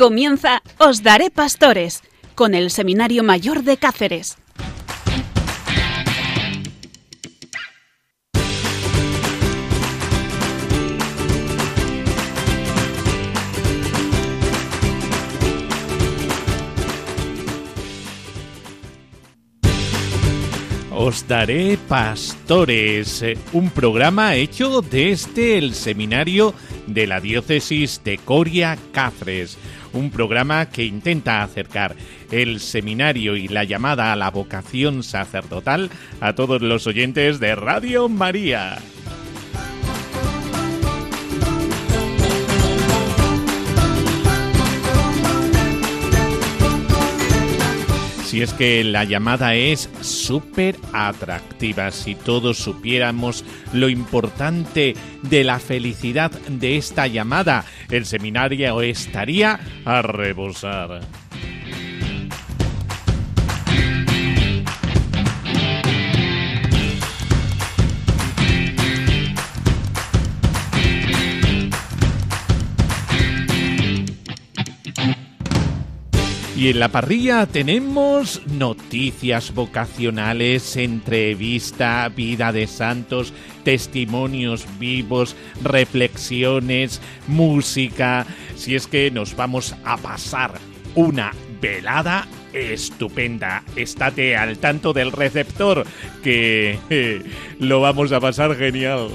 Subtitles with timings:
[0.00, 2.00] Comienza Os Daré Pastores
[2.34, 4.38] con el Seminario Mayor de Cáceres.
[20.92, 26.54] Os daré pastores, eh, un programa hecho desde el seminario
[26.86, 29.58] de la diócesis de Coria Cáceres,
[29.92, 31.96] un programa que intenta acercar
[32.30, 35.90] el seminario y la llamada a la vocación sacerdotal
[36.20, 38.78] a todos los oyentes de Radio María.
[48.30, 55.58] Si es que la llamada es súper atractiva, si todos supiéramos lo importante de la
[55.58, 61.00] felicidad de esta llamada, el seminario estaría a rebosar.
[76.60, 83.32] Y en la parrilla tenemos noticias vocacionales, entrevista, vida de santos,
[83.64, 88.26] testimonios vivos, reflexiones, música.
[88.56, 90.52] Si es que nos vamos a pasar
[90.96, 93.62] una velada estupenda.
[93.74, 95.86] Estate al tanto del receptor,
[96.22, 96.78] que
[97.58, 99.08] lo vamos a pasar genial.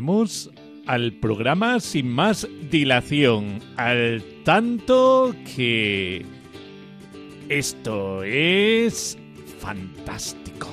[0.00, 0.50] Pasamos
[0.86, 6.24] al programa sin más dilación, al tanto que
[7.50, 9.18] esto es
[9.58, 10.68] fantástico.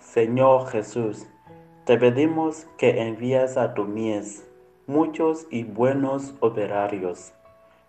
[0.00, 1.26] Señor Jesús,
[1.84, 4.48] te pedimos que envíes a tu mies
[4.86, 7.32] muchos y buenos operarios.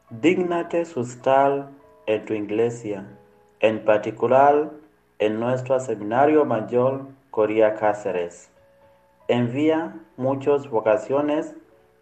[0.10, 1.70] Dígnate sustar
[2.08, 3.06] en tu iglesia,
[3.60, 4.72] en particular
[5.20, 8.50] en nuestro seminario mayor Coria Cáceres.
[9.28, 11.54] Envía muchas vocaciones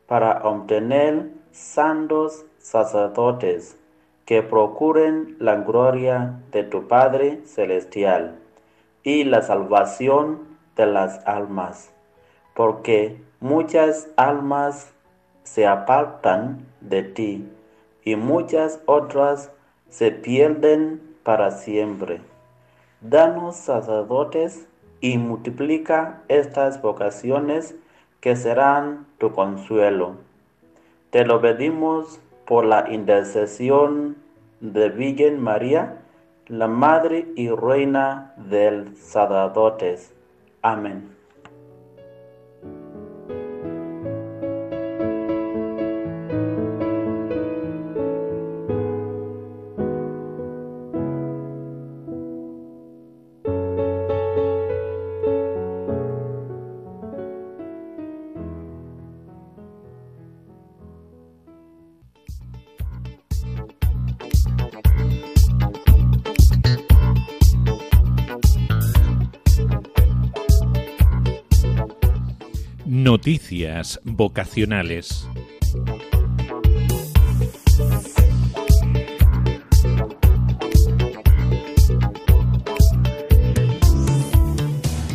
[0.07, 3.77] para obtener santos sacerdotes
[4.25, 8.39] que procuren la gloria de tu Padre Celestial
[9.03, 10.39] y la salvación
[10.75, 11.93] de las almas,
[12.53, 14.93] porque muchas almas
[15.43, 17.47] se apartan de ti
[18.03, 19.51] y muchas otras
[19.95, 22.19] se pierden para siempre.
[22.99, 24.67] Danos sacerdotes
[24.99, 27.75] y multiplica estas vocaciones
[28.19, 30.15] que serán tu consuelo.
[31.11, 34.17] Te lo pedimos por la intercesión
[34.59, 35.99] de Virgen María,
[36.47, 40.13] la Madre y Reina del sacerdotes.
[40.61, 41.14] Amén.
[73.25, 75.27] Noticias vocacionales.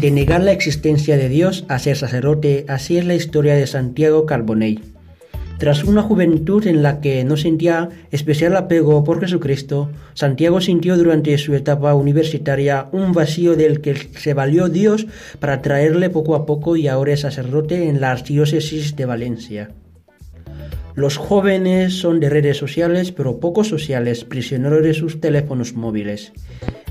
[0.00, 4.26] De negar la existencia de Dios a ser sacerdote, así es la historia de Santiago
[4.26, 4.89] Carbonell.
[5.60, 11.36] Tras una juventud en la que no sentía especial apego por Jesucristo, Santiago sintió durante
[11.36, 15.06] su etapa universitaria un vacío del que se valió Dios
[15.38, 19.70] para traerle poco a poco y ahora es sacerdote en la archidiócesis de Valencia.
[21.00, 26.34] Los jóvenes son de redes sociales, pero poco sociales, prisioneros de sus teléfonos móviles.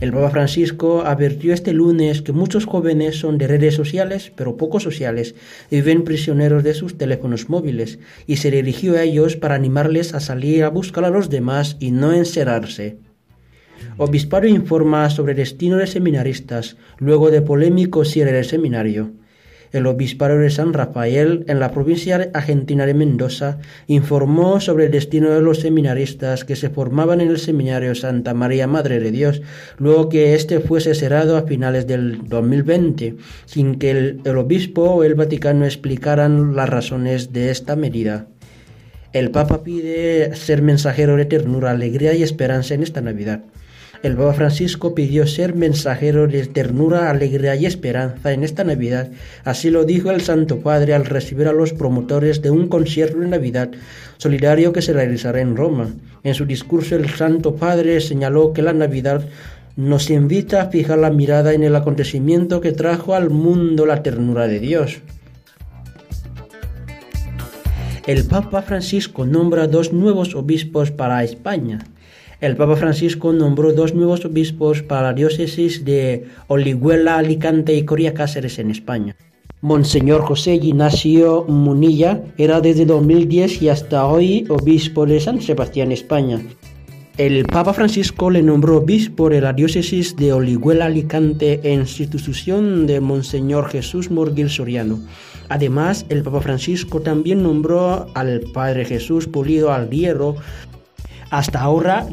[0.01, 4.79] El Papa Francisco advirtió este lunes que muchos jóvenes son de redes sociales, pero poco
[4.79, 5.35] sociales,
[5.69, 10.19] y viven prisioneros de sus teléfonos móviles, y se dirigió a ellos para animarles a
[10.19, 12.97] salir a buscar a los demás y no encerrarse.
[13.97, 19.18] Obispado informa sobre el destino de seminaristas, luego de polémico cierre del seminario
[19.71, 25.29] el obispado de San Rafael, en la provincia argentina de Mendoza, informó sobre el destino
[25.29, 29.41] de los seminaristas que se formaban en el seminario Santa María Madre de Dios,
[29.77, 35.03] luego que éste fuese cerrado a finales del 2020, sin que el, el obispo o
[35.03, 38.27] el Vaticano explicaran las razones de esta medida.
[39.11, 43.41] El Papa pide ser mensajero de ternura, alegría y esperanza en esta Navidad.
[44.01, 49.09] El Papa Francisco pidió ser mensajero de ternura, alegría y esperanza en esta Navidad.
[49.43, 53.27] Así lo dijo el Santo Padre al recibir a los promotores de un concierto de
[53.27, 53.71] Navidad
[54.17, 55.89] solidario que se realizará en Roma.
[56.23, 59.25] En su discurso el Santo Padre señaló que la Navidad
[59.75, 64.47] nos invita a fijar la mirada en el acontecimiento que trajo al mundo la ternura
[64.47, 65.01] de Dios.
[68.07, 71.79] El Papa Francisco nombra dos nuevos obispos para España
[72.41, 78.13] el Papa Francisco nombró dos nuevos obispos para la diócesis de Olihuela, Alicante y Coria
[78.13, 79.15] Cáceres en España.
[79.61, 86.39] Monseñor José Ignacio Munilla era desde 2010 y hasta hoy obispo de San Sebastián, España.
[87.17, 93.01] El Papa Francisco le nombró obispo de la diócesis de Olihuela Alicante en sustitución de
[93.01, 94.99] Monseñor Jesús Morguil Soriano.
[95.49, 100.37] Además, el Papa Francisco también nombró al Padre Jesús Pulido al Hierro
[101.29, 102.07] hasta ahora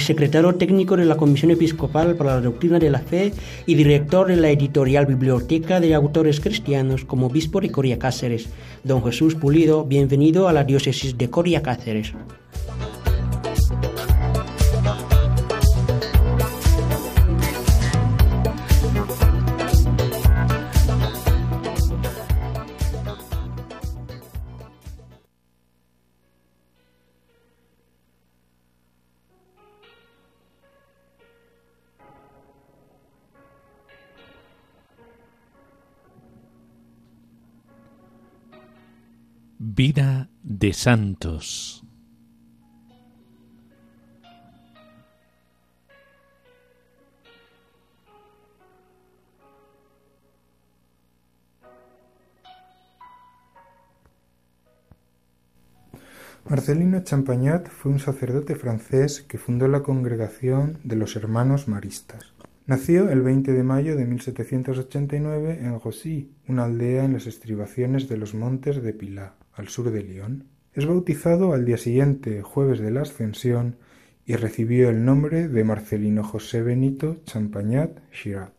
[0.00, 3.32] secretario técnico de la Comisión Episcopal para la Doctrina de la Fe
[3.66, 8.48] y director de la editorial Biblioteca de Autores Cristianos como obispo de Coria Cáceres.
[8.84, 12.12] Don Jesús Pulido, bienvenido a la diócesis de Coria Cáceres.
[39.82, 41.82] Vida de santos.
[56.46, 62.34] Marcelino Champagnat fue un sacerdote francés que fundó la congregación de los Hermanos Maristas.
[62.66, 68.18] Nació el 20 de mayo de 1789 en Rossy, una aldea en las estribaciones de
[68.18, 70.46] los montes de Pilat, al sur de Lyon.
[70.72, 73.76] Es bautizado al día siguiente, jueves de la Ascensión,
[74.24, 78.54] y recibió el nombre de Marcelino José Benito Champagnat Chirat.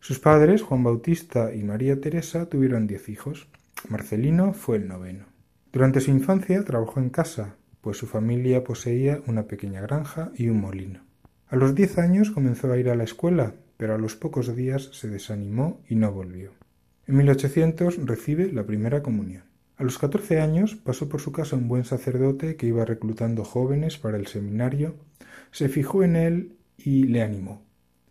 [0.00, 3.48] Sus padres, Juan Bautista y María Teresa, tuvieron diez hijos.
[3.88, 5.26] Marcelino fue el noveno.
[5.72, 10.60] Durante su infancia trabajó en casa, pues su familia poseía una pequeña granja y un
[10.60, 11.00] molino.
[11.48, 14.90] A los diez años comenzó a ir a la escuela, pero a los pocos días
[14.92, 16.52] se desanimó y no volvió.
[17.08, 19.51] En 1800 recibe la primera comunión.
[19.76, 23.98] A los catorce años pasó por su casa un buen sacerdote que iba reclutando jóvenes
[23.98, 24.96] para el seminario,
[25.50, 27.62] se fijó en él y le animó.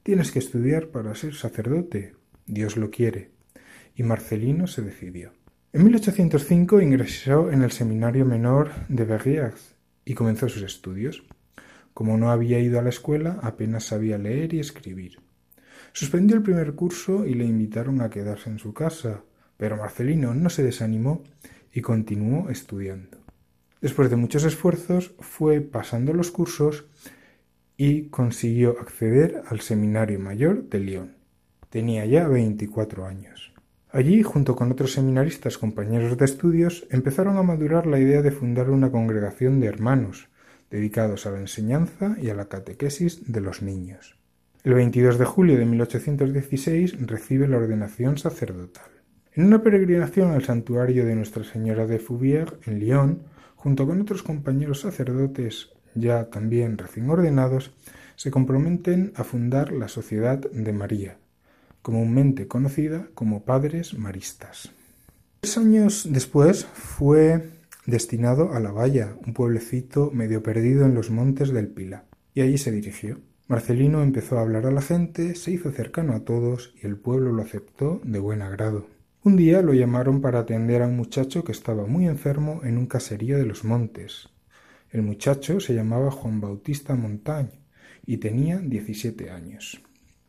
[0.03, 2.15] Tienes que estudiar para ser sacerdote.
[2.47, 3.31] Dios lo quiere.
[3.95, 5.31] Y Marcelino se decidió.
[5.73, 11.23] En 1805 ingresó en el seminario menor de Verrières y comenzó sus estudios.
[11.93, 15.19] Como no había ido a la escuela, apenas sabía leer y escribir.
[15.93, 19.23] Suspendió el primer curso y le invitaron a quedarse en su casa,
[19.61, 21.21] pero Marcelino no se desanimó
[21.71, 23.19] y continuó estudiando.
[23.79, 26.85] Después de muchos esfuerzos, fue pasando los cursos
[27.77, 31.15] y consiguió acceder al Seminario Mayor de Lyon.
[31.69, 33.53] Tenía ya 24 años.
[33.91, 38.71] Allí, junto con otros seminaristas compañeros de estudios, empezaron a madurar la idea de fundar
[38.71, 40.29] una congregación de hermanos,
[40.71, 44.17] dedicados a la enseñanza y a la catequesis de los niños.
[44.63, 49.00] El 22 de julio de 1816 recibe la ordenación sacerdotal.
[49.33, 53.19] En una peregrinación al santuario de Nuestra Señora de Fouvier, en Lyon,
[53.55, 57.71] junto con otros compañeros sacerdotes ya también recién ordenados,
[58.17, 61.17] se comprometen a fundar la Sociedad de María,
[61.81, 64.73] comúnmente conocida como Padres Maristas.
[65.39, 67.51] Tres años después fue
[67.85, 72.03] destinado a La Valla, un pueblecito medio perdido en los montes del Pila.
[72.33, 73.19] Y allí se dirigió.
[73.47, 77.31] Marcelino empezó a hablar a la gente, se hizo cercano a todos y el pueblo
[77.31, 78.87] lo aceptó de buen agrado.
[79.23, 82.87] Un día lo llamaron para atender a un muchacho que estaba muy enfermo en un
[82.87, 84.29] caserío de los montes.
[84.89, 87.61] El muchacho se llamaba Juan Bautista Montagne
[88.03, 89.79] y tenía diecisiete años.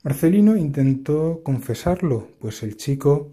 [0.04, 3.32] Marcelino intentó confesarlo, pues el chico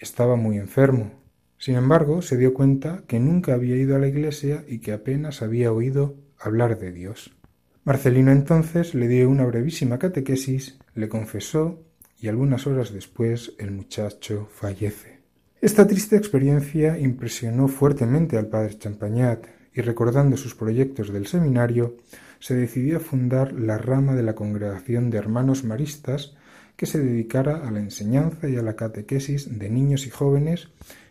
[0.00, 1.12] estaba muy enfermo.
[1.58, 5.42] Sin embargo, se dio cuenta que nunca había ido a la iglesia y que apenas
[5.42, 7.36] había oído hablar de Dios.
[7.84, 11.84] Marcelino entonces le dio una brevísima catequesis, le confesó
[12.22, 15.18] y algunas horas después el muchacho fallece.
[15.60, 21.96] Esta triste experiencia impresionó fuertemente al padre Champagnat y recordando sus proyectos del seminario,
[22.38, 26.34] se decidió a fundar la rama de la congregación de hermanos maristas
[26.76, 30.68] que se dedicara a la enseñanza y a la catequesis de niños y jóvenes,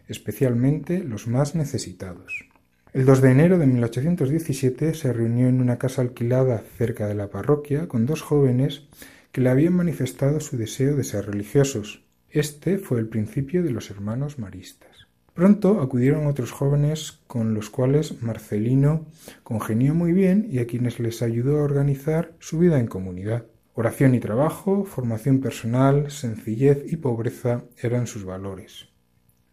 [0.07, 2.45] especialmente los más necesitados.
[2.93, 7.29] El 2 de enero de 1817 se reunió en una casa alquilada cerca de la
[7.29, 8.83] parroquia con dos jóvenes
[9.31, 12.03] que le habían manifestado su deseo de ser religiosos.
[12.29, 15.07] Este fue el principio de los hermanos maristas.
[15.33, 19.05] Pronto acudieron otros jóvenes con los cuales Marcelino
[19.43, 23.45] congenió muy bien y a quienes les ayudó a organizar su vida en comunidad.
[23.73, 28.89] Oración y trabajo, formación personal, sencillez y pobreza eran sus valores.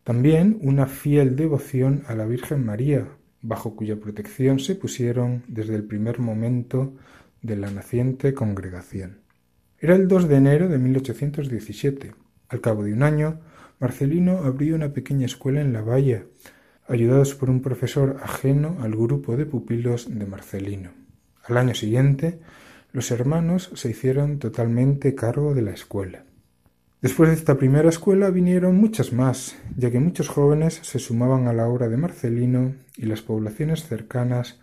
[0.02, 3.06] También una fiel devoción a la Virgen María,
[3.40, 6.94] bajo cuya protección se pusieron desde el primer momento
[7.42, 9.27] de la naciente congregación.
[9.80, 12.12] Era el 2 de enero de 1817.
[12.48, 13.38] Al cabo de un año,
[13.78, 16.24] Marcelino abrió una pequeña escuela en La Valla,
[16.88, 20.90] ayudados por un profesor ajeno al grupo de pupilos de Marcelino.
[21.44, 22.40] Al año siguiente,
[22.92, 26.24] los hermanos se hicieron totalmente cargo de la escuela.
[27.00, 31.52] Después de esta primera escuela vinieron muchas más, ya que muchos jóvenes se sumaban a
[31.52, 34.58] la obra de Marcelino y las poblaciones cercanas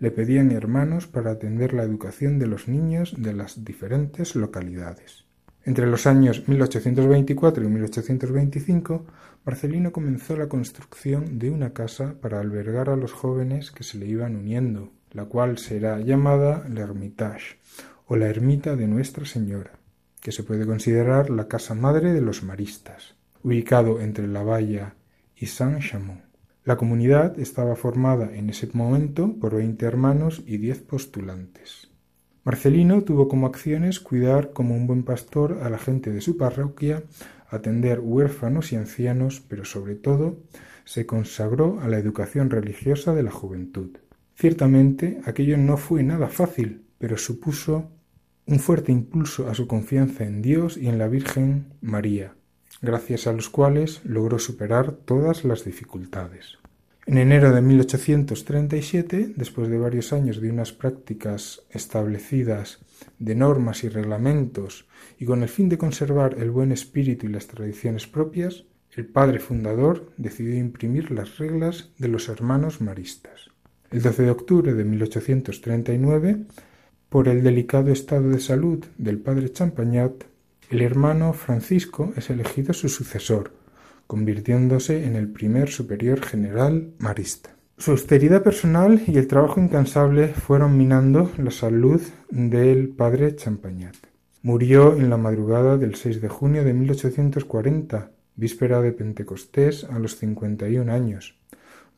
[0.00, 5.24] le pedían hermanos para atender la educación de los niños de las diferentes localidades.
[5.64, 9.06] Entre los años 1824 y 1825,
[9.44, 14.06] Marcelino comenzó la construcción de una casa para albergar a los jóvenes que se le
[14.06, 17.58] iban uniendo, la cual será llamada l'Hermitage
[18.06, 19.80] o la ermita de Nuestra Señora
[20.20, 24.94] que se puede considerar la casa madre de los maristas, ubicado entre La Valla
[25.34, 26.29] y Saint-Chamond.
[26.64, 31.88] La comunidad estaba formada en ese momento por veinte hermanos y diez postulantes.
[32.44, 37.02] Marcelino tuvo como acciones cuidar como un buen pastor a la gente de su parroquia,
[37.48, 40.38] atender huérfanos y ancianos, pero sobre todo
[40.84, 43.96] se consagró a la educación religiosa de la juventud.
[44.34, 47.90] Ciertamente aquello no fue nada fácil, pero supuso
[48.46, 52.34] un fuerte impulso a su confianza en Dios y en la Virgen María,
[52.82, 56.58] gracias a los cuales logró superar todas las dificultades.
[57.06, 62.78] En enero de 1837, después de varios años de unas prácticas establecidas
[63.18, 64.86] de normas y reglamentos
[65.18, 69.38] y con el fin de conservar el buen espíritu y las tradiciones propias, el padre
[69.38, 73.50] fundador decidió imprimir las reglas de los hermanos maristas.
[73.90, 76.44] El 12 de octubre de 1839
[77.08, 80.24] por el delicado estado de salud del padre Champagnat,
[80.70, 83.52] el hermano Francisco es elegido su sucesor,
[84.06, 87.56] convirtiéndose en el primer superior general marista.
[87.76, 92.00] Su austeridad personal y el trabajo incansable fueron minando la salud
[92.30, 93.96] del padre Champagnat.
[94.42, 100.16] Murió en la madrugada del 6 de junio de 1840, víspera de Pentecostés, a los
[100.18, 101.36] 51 años,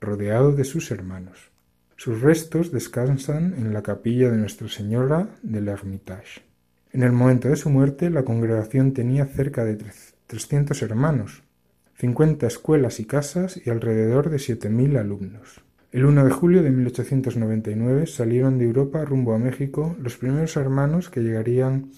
[0.01, 1.51] rodeado de sus hermanos.
[1.97, 6.52] Sus restos descansan en la capilla de Nuestra Señora del Hermitage.
[6.93, 9.79] En el momento de su muerte, la congregación tenía cerca de
[10.27, 11.43] 300 hermanos,
[11.97, 15.63] 50 escuelas y casas y alrededor de 7.000 alumnos.
[15.91, 21.09] El 1 de julio de 1899 salieron de Europa rumbo a México los primeros hermanos
[21.09, 21.91] que llegarían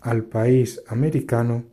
[0.00, 1.64] al país americano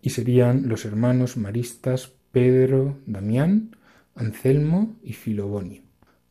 [0.00, 3.76] y serían los hermanos maristas Pedro, Damián,
[4.14, 5.83] Anselmo y Filobonio.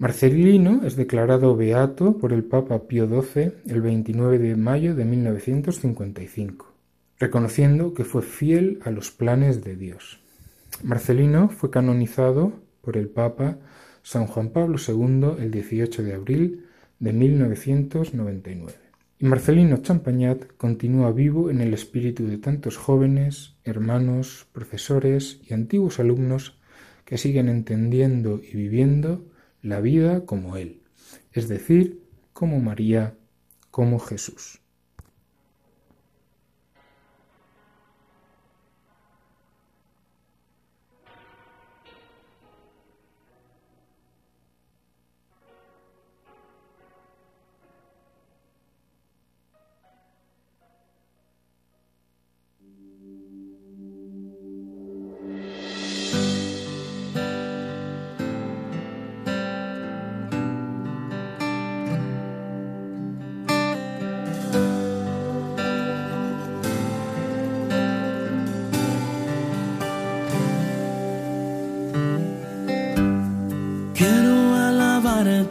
[0.04, 6.74] Marcelino es declarado beato por el Papa Pío XII el 29 de mayo de 1955,
[7.20, 10.20] reconociendo que fue fiel a los planes de Dios.
[10.84, 13.60] Marcelino fue canonizado por el Papa
[14.02, 16.66] San Juan Pablo II el 18 de abril
[17.00, 18.74] de 1999.
[19.20, 26.02] Y Marcelino Champagnat continúa vivo en el espíritu de tantos jóvenes, hermanos, profesores y antiguos
[26.02, 26.60] alumnos
[27.06, 29.32] que siguen entendiendo y viviendo
[29.64, 30.84] la vida como Él,
[31.32, 32.04] es decir,
[32.34, 33.18] como María,
[33.72, 34.60] como Jesús.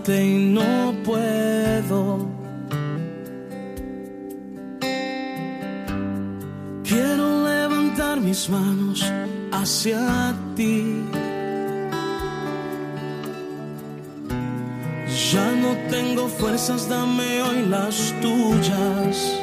[0.08, 2.28] y no puedo.
[6.82, 9.04] Quiero levantar mis manos
[9.52, 11.04] hacia ti.
[15.32, 19.38] Ya no tengo fuerzas, dame hoy las tuyas.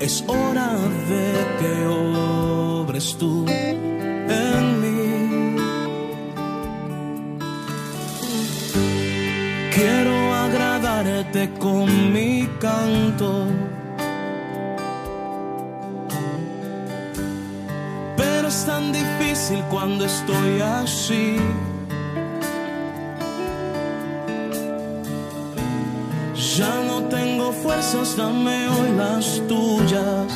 [0.00, 0.72] Es hora
[1.08, 3.46] de que obres tú.
[11.58, 13.46] con mi canto.
[18.16, 21.36] Pero es tan difícil cuando estoy así.
[26.56, 30.32] Ya no tengo fuerzas, dame hoy las tuyas.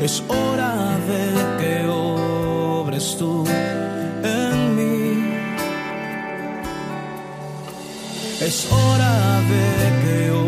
[0.00, 0.53] Es hoy
[9.48, 10.43] sabe que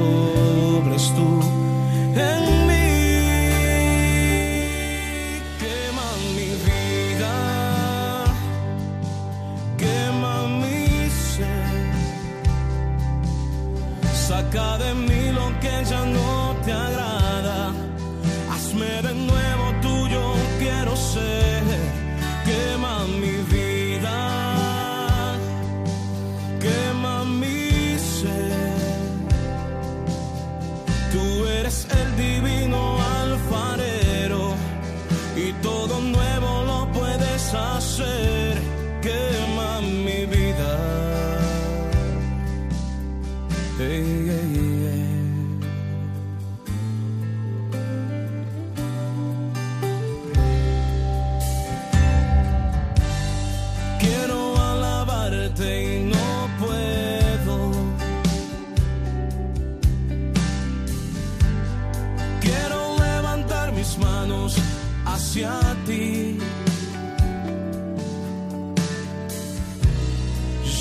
[65.36, 66.38] hacia ti.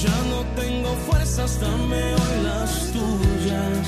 [0.02, 3.88] Ya no tengo fuerzas, dame hoy las tuyas.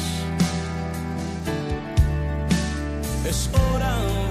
[3.30, 4.27] Es hora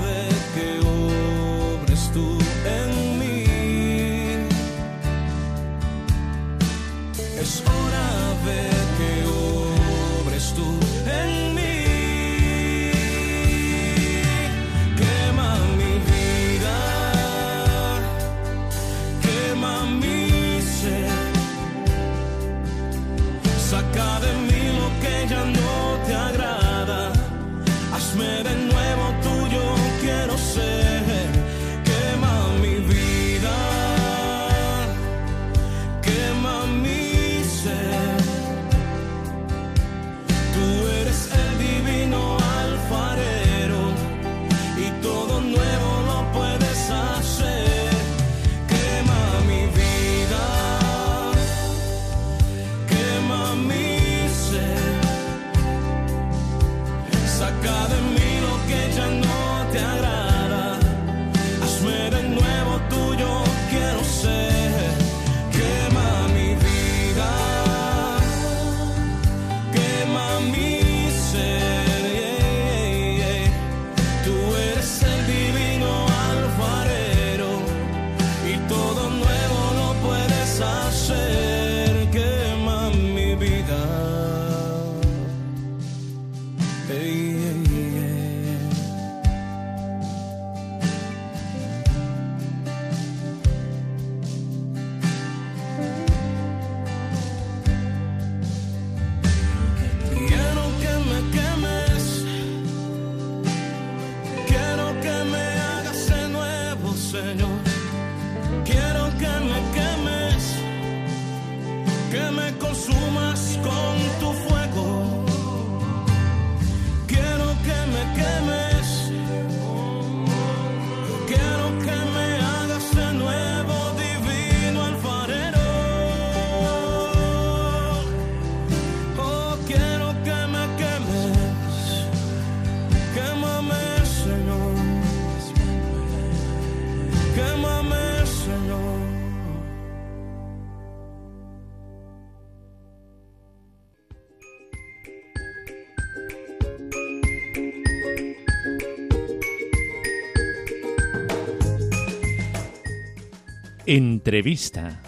[153.86, 155.00] entrevista.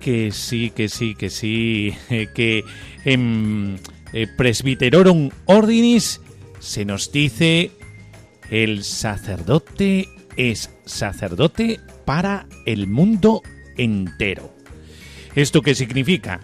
[0.00, 1.94] Que sí, que sí, que sí,
[2.34, 2.64] que
[3.04, 3.78] en
[4.12, 6.20] eh, Presbiterorum Ordinis
[6.60, 7.72] se nos dice
[8.50, 13.42] el sacerdote es sacerdote para el mundo
[13.76, 14.54] entero.
[15.34, 16.40] ¿Esto qué significa?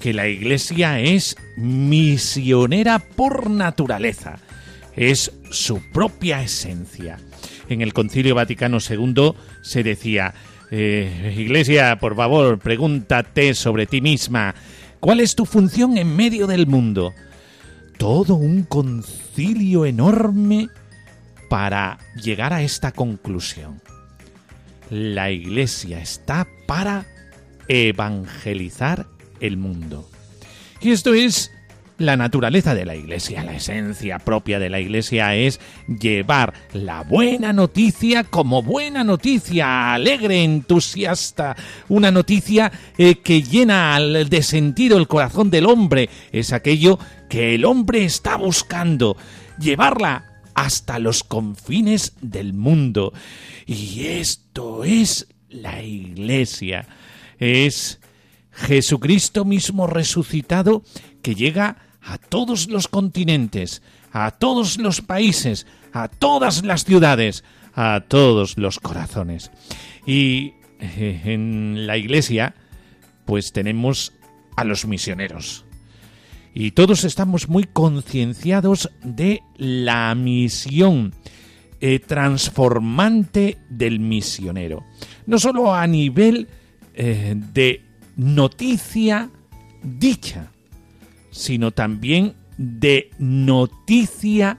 [0.00, 4.38] Que la Iglesia es misionera por naturaleza,
[4.94, 7.18] es su propia esencia.
[7.68, 10.34] En el Concilio Vaticano II se decía,
[10.70, 14.54] eh, Iglesia, por favor, pregúntate sobre ti misma,
[15.00, 17.12] ¿cuál es tu función en medio del mundo?
[17.98, 20.68] Todo un concilio enorme
[21.52, 23.82] para llegar a esta conclusión.
[24.88, 27.04] La Iglesia está para
[27.68, 29.06] evangelizar
[29.38, 30.08] el mundo.
[30.80, 31.52] Y esto es
[31.98, 37.52] la naturaleza de la Iglesia, la esencia propia de la Iglesia es llevar la buena
[37.52, 41.54] noticia como buena noticia, alegre, entusiasta,
[41.90, 47.66] una noticia eh, que llena de sentido el corazón del hombre, es aquello que el
[47.66, 49.18] hombre está buscando,
[49.58, 53.12] llevarla hasta los confines del mundo.
[53.66, 56.86] Y esto es la Iglesia.
[57.38, 58.00] Es
[58.52, 60.82] Jesucristo mismo resucitado
[61.22, 68.04] que llega a todos los continentes, a todos los países, a todas las ciudades, a
[68.06, 69.50] todos los corazones.
[70.06, 72.54] Y eh, en la Iglesia,
[73.24, 74.12] pues tenemos
[74.56, 75.64] a los misioneros
[76.54, 81.14] y todos estamos muy concienciados de la misión
[81.80, 84.84] eh, transformante del misionero.
[85.26, 86.48] No solo a nivel
[86.94, 87.82] eh, de
[88.16, 89.30] noticia
[89.82, 90.52] dicha,
[91.30, 94.58] sino también de noticia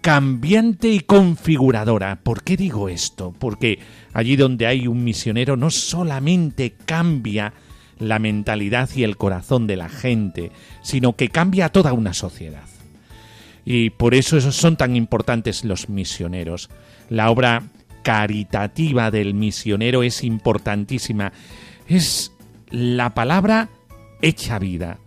[0.00, 2.20] cambiante y configuradora.
[2.22, 3.32] ¿Por qué digo esto?
[3.38, 3.78] Porque
[4.12, 7.52] allí donde hay un misionero no solamente cambia
[8.00, 10.50] la mentalidad y el corazón de la gente,
[10.82, 12.64] sino que cambia toda una sociedad.
[13.64, 16.70] Y por eso son tan importantes los misioneros.
[17.08, 17.62] La obra
[18.02, 21.32] caritativa del misionero es importantísima.
[21.86, 22.32] Es
[22.70, 23.68] la palabra
[24.22, 24.98] hecha vida.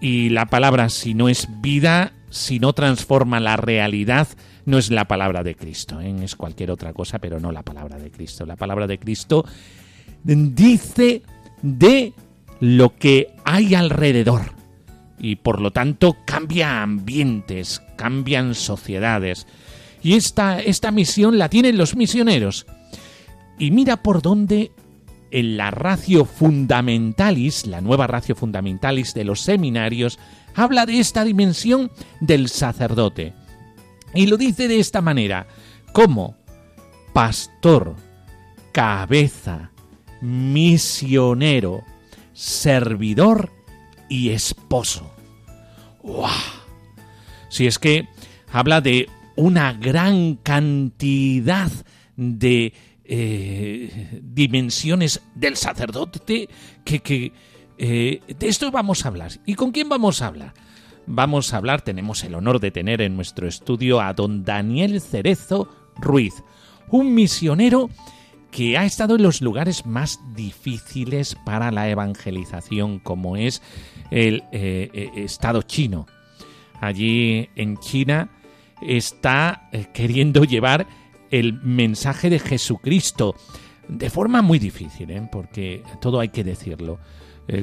[0.00, 4.28] Y la palabra, si no es vida, si no transforma la realidad,
[4.64, 6.00] no es la palabra de Cristo.
[6.00, 6.14] ¿eh?
[6.22, 8.44] Es cualquier otra cosa, pero no la palabra de Cristo.
[8.44, 9.44] La palabra de Cristo
[10.24, 11.22] dice
[11.62, 12.12] de
[12.60, 14.58] lo que hay alrededor
[15.20, 19.46] y por lo tanto cambia ambientes, cambian sociedades.
[20.02, 22.66] Y esta, esta misión la tienen los misioneros.
[23.58, 24.70] Y mira por dónde
[25.30, 30.18] en la ratio fundamentalis, la nueva ratio fundamentalis de los seminarios,
[30.54, 31.90] habla de esta dimensión
[32.20, 33.34] del sacerdote.
[34.14, 35.46] Y lo dice de esta manera,
[35.92, 36.36] como
[37.12, 37.96] pastor,
[38.72, 39.72] cabeza,
[40.20, 41.84] misionero,
[42.32, 43.50] servidor
[44.08, 45.10] y esposo.
[46.02, 46.28] ¡Wow!
[47.48, 48.08] Si es que
[48.52, 51.70] habla de una gran cantidad
[52.16, 52.72] de
[53.04, 56.48] eh, dimensiones del sacerdote
[56.84, 57.32] que,
[57.78, 59.32] eh, de esto vamos a hablar.
[59.46, 60.54] ¿Y con quién vamos a hablar?
[61.06, 65.68] Vamos a hablar, tenemos el honor de tener en nuestro estudio a don Daniel Cerezo
[65.96, 66.34] Ruiz,
[66.90, 67.88] un misionero
[68.50, 73.62] que ha estado en los lugares más difíciles para la evangelización, como es
[74.10, 76.06] el eh, eh, Estado chino.
[76.80, 78.30] Allí en China
[78.80, 80.86] está eh, queriendo llevar
[81.30, 83.34] el mensaje de Jesucristo
[83.88, 86.98] de forma muy difícil, porque todo hay que decirlo.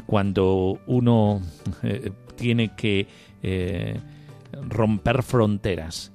[0.08, 1.42] cuando uno
[2.36, 3.08] tiene que
[4.68, 6.12] romper fronteras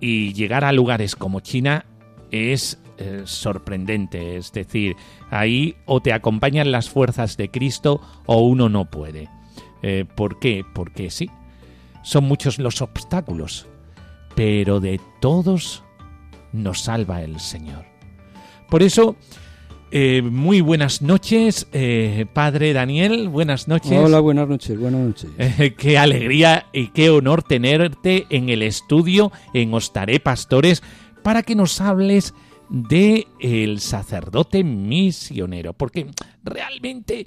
[0.00, 1.84] y llegar a lugares como China
[2.32, 4.36] es eh, sorprendente.
[4.36, 4.96] Es decir,
[5.30, 9.28] ahí o te acompañan las fuerzas de Cristo o uno no puede.
[9.82, 10.64] Eh, ¿Por qué?
[10.74, 11.30] Porque sí,
[12.02, 13.66] son muchos los obstáculos,
[14.34, 15.84] pero de todos
[16.52, 17.84] nos salva el Señor.
[18.70, 19.16] Por eso,
[19.90, 21.66] eh, muy buenas noches,
[22.32, 23.92] Padre Daniel, buenas noches.
[23.92, 25.30] Hola, buenas noches, buenas noches.
[25.76, 30.82] qué alegría y qué honor tenerte en el estudio en Ostaré Pastores
[31.22, 32.34] para que nos hables
[32.68, 36.10] de el sacerdote misionero, porque
[36.42, 37.26] realmente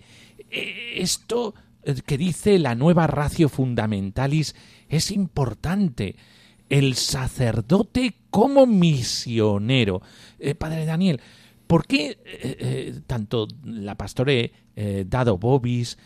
[0.50, 1.54] eh, esto
[1.84, 4.56] eh, que dice la nueva ratio fundamentalis
[4.90, 6.16] es importante.
[6.68, 10.02] El sacerdote como misionero.
[10.40, 11.22] Eh, padre Daniel,
[11.68, 12.18] ¿por qué
[13.06, 14.52] tanto la pastore
[15.06, 16.00] Dado Bobis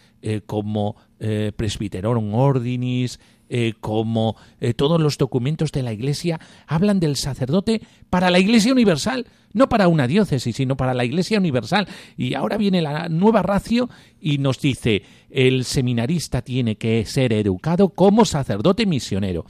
[0.46, 7.82] como Presbiterorum Ordinis, eh, como eh, todos los documentos de la Iglesia, hablan del sacerdote
[8.10, 11.88] para la Iglesia Universal, no para una diócesis, sino para la Iglesia Universal.
[12.16, 13.90] Y ahora viene la nueva racio
[14.22, 19.46] y nos dice, el seminarista tiene que ser educado como sacerdote misionero.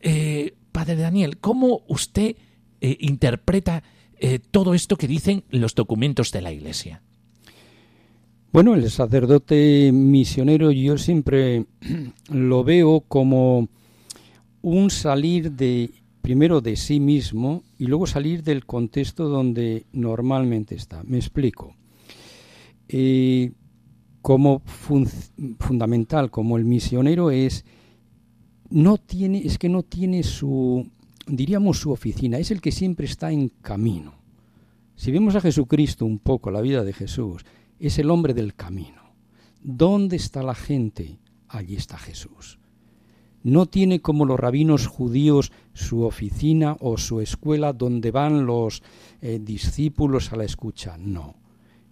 [0.00, 2.36] Eh, padre Daniel, ¿cómo usted
[2.80, 3.82] interpreta
[4.50, 7.02] todo esto que dicen los documentos de la Iglesia?
[8.52, 11.66] Bueno, el sacerdote misionero yo siempre
[12.32, 13.68] lo veo como
[14.60, 21.04] un salir de primero de sí mismo y luego salir del contexto donde normalmente está.
[21.04, 21.76] Me explico.
[22.88, 23.52] Eh,
[24.20, 24.62] como
[25.56, 27.64] fundamental, como el misionero es
[28.68, 30.90] no tiene, es que no tiene su,
[31.24, 34.14] diríamos su oficina, es el que siempre está en camino.
[34.96, 37.44] Si vemos a Jesucristo un poco, la vida de Jesús,
[37.80, 39.14] es el hombre del camino.
[39.62, 41.18] ¿Dónde está la gente?
[41.48, 42.58] Allí está Jesús.
[43.42, 48.82] No tiene como los rabinos judíos su oficina o su escuela donde van los
[49.22, 50.96] eh, discípulos a la escucha.
[50.98, 51.39] No.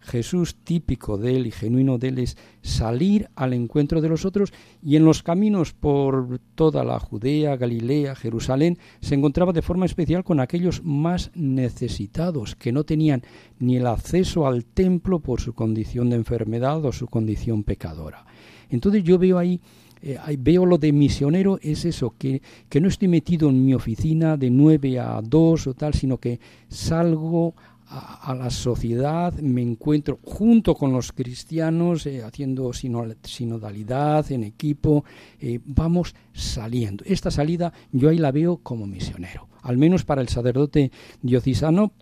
[0.08, 4.52] Jesús típico de él y genuino de él es salir al encuentro de los otros
[4.82, 10.24] y en los caminos por toda la Judea, Galilea, Jerusalén se encontraba de forma especial
[10.24, 13.22] con aquellos más necesitados que no tenían
[13.58, 18.24] ni el acceso al templo por su condición de enfermedad o su condición pecadora.
[18.70, 19.60] Entonces yo veo ahí
[20.00, 24.36] eh, veo lo de misionero es eso, que, que no estoy metido en mi oficina
[24.36, 27.54] de nueve a dos o tal, sino que salgo
[27.90, 35.04] a, la sociedad, me encuentro junto con los cristianos eh, haciendo sinodalidad en equipo,
[35.40, 37.04] eh, vamos saliendo.
[37.06, 40.90] Esta salida yo ahí la veo como misionero, al menos para el sacerdote
[41.22, 41.92] diocesano,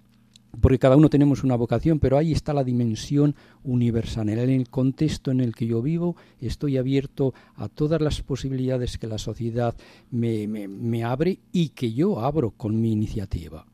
[0.61, 4.29] porque cada uno tenemos una vocación, pero ahí está la dimensión universal.
[4.31, 9.07] En el contexto en el que yo vivo, estoy abierto a todas las posibilidades que
[9.07, 9.77] la sociedad
[10.11, 13.67] me, me abre y que yo abro con mi iniciativa.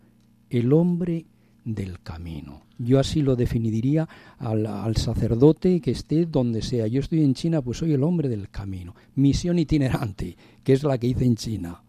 [0.51, 1.25] El hombre
[1.65, 2.63] del camino.
[2.79, 6.87] Yo así lo definiría al, sacerdote que esté donde sea.
[6.87, 8.95] Yo estoy en China, pues soy el hombre del camino.
[9.15, 11.83] Misión itinerante, que es la que hice en China.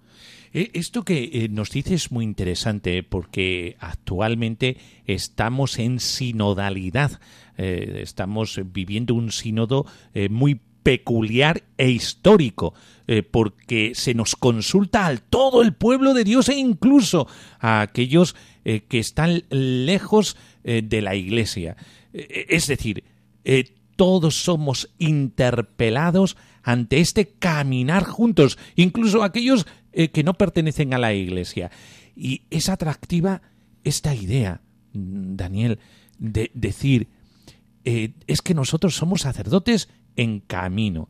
[0.54, 7.20] E, esto que eh, nos dice es muy interesante porque actualmente estamos en sinodalidad.
[7.58, 12.74] Eh, estamos viviendo un sínodo eh, muy peculiar e histórico,
[13.32, 17.26] porque se nos consulta al todo el pueblo de Dios e incluso
[17.60, 21.76] a aquellos eh, que están lejos eh, de la Iglesia.
[22.13, 23.04] Eh, es decir,
[23.97, 31.71] todos somos interpelados ante este caminar juntos, incluso aquellos que no pertenecen a la Iglesia.
[32.15, 33.41] Y es atractiva
[33.84, 34.62] esta idea,
[34.93, 35.80] Daniel,
[36.17, 37.10] de decir,
[37.84, 41.10] es que nosotros somos sacerdotes en camino.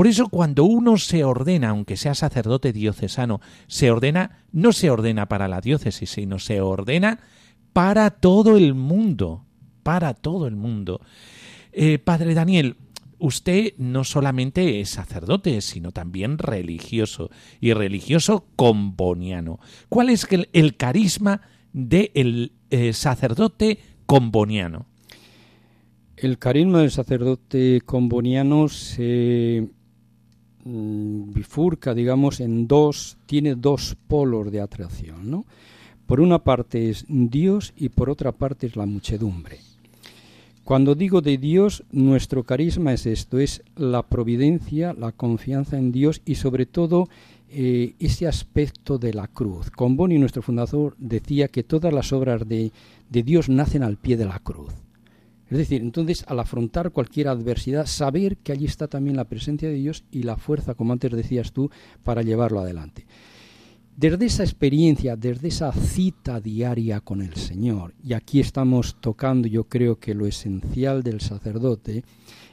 [0.00, 5.28] Por eso cuando uno se ordena, aunque sea sacerdote diocesano, se ordena, no se ordena
[5.28, 7.20] para la diócesis, sino se ordena
[7.74, 9.44] para todo el mundo,
[9.82, 11.02] para todo el mundo.
[11.72, 12.76] Eh, Padre Daniel,
[13.18, 17.28] usted no solamente es sacerdote, sino también religioso,
[17.60, 19.60] y religioso comboniano.
[19.90, 21.42] ¿Cuál es el, carisma
[21.74, 24.86] del eh, sacerdote comboniano?
[26.16, 29.68] El carisma del sacerdote comboniano se
[30.64, 35.44] bifurca, digamos, en dos, tiene dos polos de atracción, ¿no?
[36.06, 39.58] Por una parte es Dios y por otra parte es la muchedumbre.
[40.64, 46.20] Cuando digo de Dios, nuestro carisma es esto, es la providencia, la confianza en Dios
[46.24, 47.08] y sobre todo
[47.48, 49.70] eh, ese aspecto de la cruz.
[49.70, 52.72] Comboni, nuestro fundador, decía que todas las obras de
[53.08, 54.72] Dios nacen al pie de la cruz.
[55.50, 59.74] Es decir, entonces al afrontar cualquier adversidad, saber que allí está también la presencia de
[59.74, 61.70] Dios y la fuerza, como antes decías tú,
[62.04, 63.04] para llevarlo adelante.
[63.96, 69.64] Desde esa experiencia, desde esa cita diaria con el Señor, y aquí estamos tocando yo
[69.64, 72.04] creo que lo esencial del sacerdote,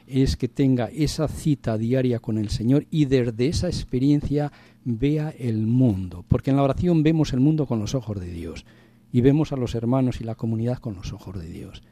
[0.08, 4.50] es que tenga esa cita diaria con el Señor y desde esa experiencia
[4.84, 8.66] vea el mundo, porque en la oración vemos el mundo con los ojos de Dios
[9.12, 11.82] y vemos a los hermanos y la comunidad con los ojos de Dios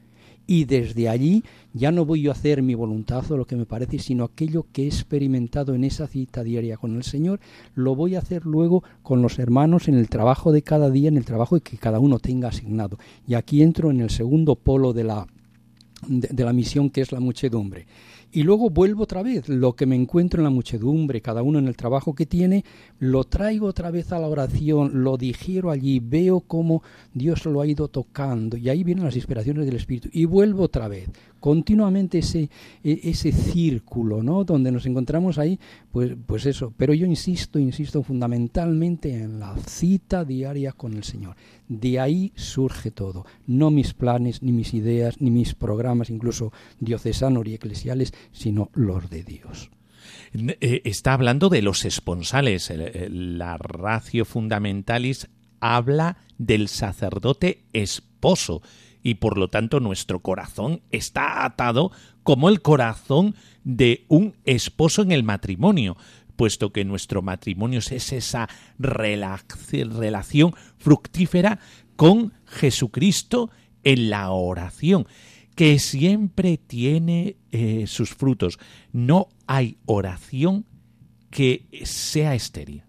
[0.47, 3.67] y desde allí ya no voy yo a hacer mi voluntad o lo que me
[3.67, 7.41] parece, sino aquello que he experimentado en esa cita diaria con el Señor,
[7.75, 11.17] lo voy a hacer luego con los hermanos en el trabajo de cada día, en
[11.17, 12.99] el trabajo que cada uno tenga asignado.
[13.27, 15.27] Y aquí entro en el segundo polo de la
[16.07, 17.87] de, de la misión que es la muchedumbre.
[18.37, 21.69] Y luego vuelvo otra vez, lo que me encuentro en la muchedumbre, cada uno en
[21.69, 22.67] el trabajo que tiene,
[22.99, 26.83] lo traigo otra vez a la oración, lo digiero allí, veo cómo
[27.15, 30.87] Dios lo ha ido tocando y ahí vienen las inspiraciones del Espíritu y vuelvo otra
[30.87, 31.09] vez.
[31.47, 32.51] Continuamente ese,
[32.83, 34.43] e- ese círculo, ¿no?
[34.43, 35.61] Donde nos encontramos ahí,
[35.93, 36.75] pues, pues eso.
[36.77, 41.37] Pero yo insisto, insisto fundamentalmente en la cita diaria con el Señor.
[41.69, 43.27] De ahí surge todo.
[43.47, 49.09] No mis planes, ni mis ideas, ni mis programas, incluso diocesanos y eclesiales, sino los
[49.09, 49.71] de Dios.
[50.35, 52.73] Eh, Está hablando de los esponsales.
[53.09, 55.29] La ratio fundamentalis
[55.61, 58.63] habla del sacerdote esposo
[59.07, 61.93] y por lo tanto nuestro corazón está atado
[62.25, 65.97] como el corazón de un esposo en el matrimonio,
[66.35, 68.49] puesto que nuestro matrimonio es esa
[68.81, 71.61] relac- relación fructífera
[71.95, 73.49] con Jesucristo
[73.85, 75.07] en la oración,
[75.55, 78.59] que siempre tiene eh, sus frutos.
[78.91, 80.67] No hay oración
[81.31, 82.83] que sea estéril.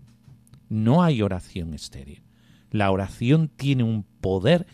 [0.67, 2.23] No hay oración estéril.
[2.71, 4.65] La oración tiene un poder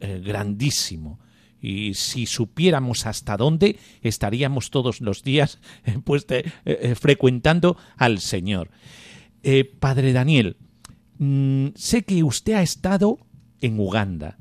[0.00, 1.18] eh, grandísimo.
[1.60, 8.70] Y si supiéramos hasta dónde, estaríamos todos los días eh, pues, eh, frecuentando al Señor.
[9.80, 10.56] Padre Daniel,
[11.18, 13.18] mm, sé que usted ha estado
[13.60, 14.38] en Uganda.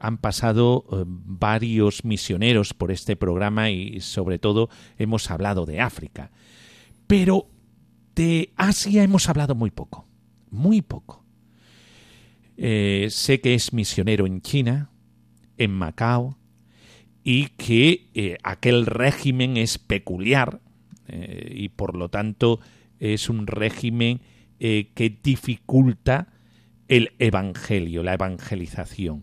[0.00, 6.32] Han pasado varios misioneros por este programa y sobre todo hemos hablado de África.
[7.06, 7.46] Pero
[8.16, 10.08] de Asia hemos hablado muy poco,
[10.50, 11.24] muy poco.
[12.60, 14.90] Eh, sé que es misionero en China,
[15.58, 16.36] en Macao,
[17.22, 20.60] y que eh, aquel régimen es peculiar
[21.06, 22.58] eh, y por lo tanto
[22.98, 24.20] es un régimen
[24.58, 26.32] que dificulta
[26.88, 29.22] el evangelio, la evangelización.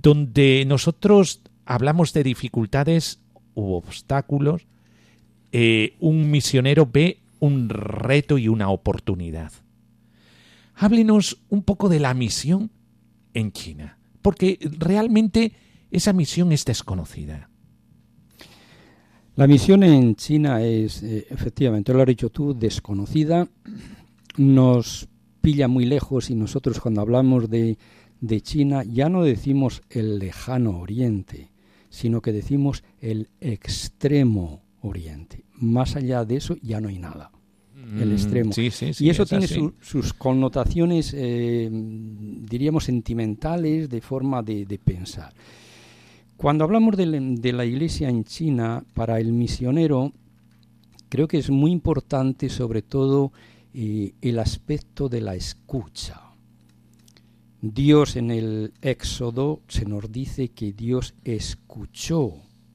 [0.00, 3.20] Donde nosotros hablamos de dificultades
[3.54, 4.68] u obstáculos,
[5.98, 9.50] un misionero ve un reto y una oportunidad.
[10.76, 12.70] Háblenos un poco de la misión
[13.32, 15.52] en China, porque realmente
[15.90, 17.50] esa misión es desconocida.
[19.36, 23.48] La misión en China es, eh, efectivamente, lo has dicho tú, desconocida.
[24.36, 25.08] Nos
[25.40, 27.78] pilla muy lejos y nosotros cuando hablamos de,
[28.20, 31.50] de China ya no decimos el lejano oriente,
[31.88, 35.44] sino que decimos el extremo oriente.
[35.52, 37.30] Más allá de eso ya no hay nada.
[37.98, 38.52] El Mm, extremo.
[38.52, 44.42] sí, sí, sí, y eso es tiene su- sus connotaciones, eh, diríamos, sentimentales de forma
[44.42, 45.32] de, de pensar.
[46.36, 50.12] Cuando hablamos de, la- de la iglesia en China, para el misionero,
[51.08, 53.32] creo que es muy importante sobre todo
[53.72, 56.20] eh, el aspecto de la escucha.
[57.62, 62.34] Dios en el Éxodo se nos dice que Dios escuchó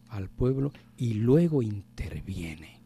[0.09, 2.80] al pueblo y luego interviene.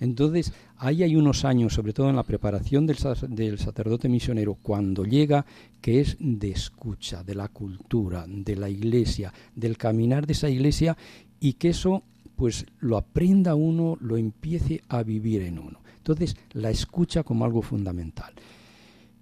[0.00, 2.96] Entonces, ahí hay unos años, sobre todo en la preparación del,
[3.28, 5.46] del sacerdote misionero, cuando llega,
[5.80, 10.96] que es de escucha, de la cultura, de la iglesia, del caminar de esa iglesia,
[11.40, 12.02] y que eso,
[12.36, 15.80] pues, lo aprenda uno, lo empiece a vivir en uno.
[15.96, 18.34] Entonces, la escucha como algo fundamental.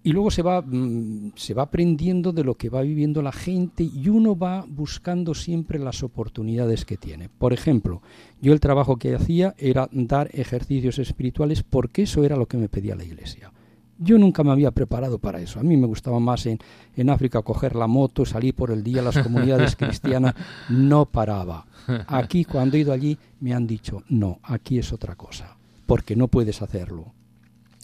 [0.04, 3.84] Y luego se va, mm, se va aprendiendo de lo que va viviendo la gente
[3.84, 7.28] y uno va buscando siempre las oportunidades que tiene.
[7.28, 8.02] Por ejemplo,
[8.40, 12.68] yo el trabajo que hacía era dar ejercicios espirituales porque eso era lo que me
[12.68, 13.52] pedía la iglesia.
[13.98, 15.60] Yo nunca me había preparado para eso.
[15.60, 16.58] A mí me gustaba más en,
[16.96, 20.34] en África coger la moto, salir por el día, las comunidades cristianas,
[20.68, 21.64] no paraba.
[22.08, 25.56] Aquí, cuando he ido allí, me han dicho, no, aquí es otra cosa,
[25.86, 27.12] porque no puedes hacerlo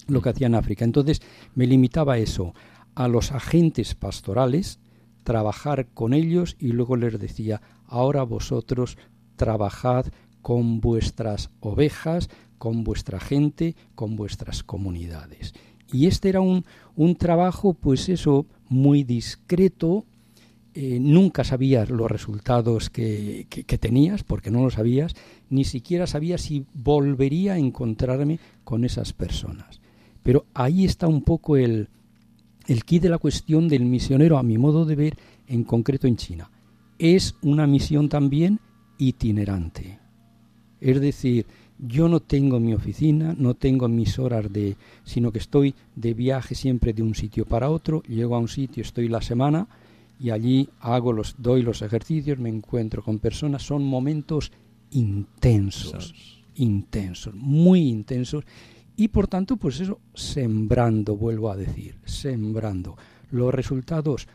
[0.08, 0.84] lo que hacía en África.
[0.84, 1.22] Entonces
[1.54, 2.54] me limitaba a eso,
[2.94, 4.80] a los agentes pastorales,
[5.22, 8.98] trabajar con ellos y luego les decía, ahora vosotros
[9.36, 10.06] trabajad
[10.42, 12.28] con vuestras ovejas,
[12.58, 15.52] con vuestra gente, con vuestras comunidades.
[15.92, 16.64] Y este era un,
[16.96, 20.04] un trabajo, pues eso, muy discreto,
[20.74, 25.14] eh, nunca sabías los resultados que, que, que, tenías, porque no lo sabías,
[25.50, 29.77] ni siquiera sabías si volvería a encontrarme con esas personas.
[30.22, 31.88] Pero ahí está un poco el,
[32.66, 35.16] el de la cuestión del misionero, a mi modo de ver,
[35.46, 36.50] en concreto en China.
[36.98, 38.60] Es una misión también
[38.98, 39.98] itinerante.
[40.80, 41.46] Es decir,
[41.78, 46.54] yo no tengo mi oficina, no tengo mis horas de, sino que estoy de viaje
[46.54, 49.68] siempre de un sitio para otro, llego a un sitio, estoy la semana
[50.20, 54.50] y allí hago los, doy los ejercicios, me encuentro con personas, son momentos
[54.90, 58.44] intensos, intensos, muy intensos
[58.98, 62.96] y por tanto, pues eso, sembrando, vuelvo a decir, sembrando.
[63.30, 64.26] Los resultados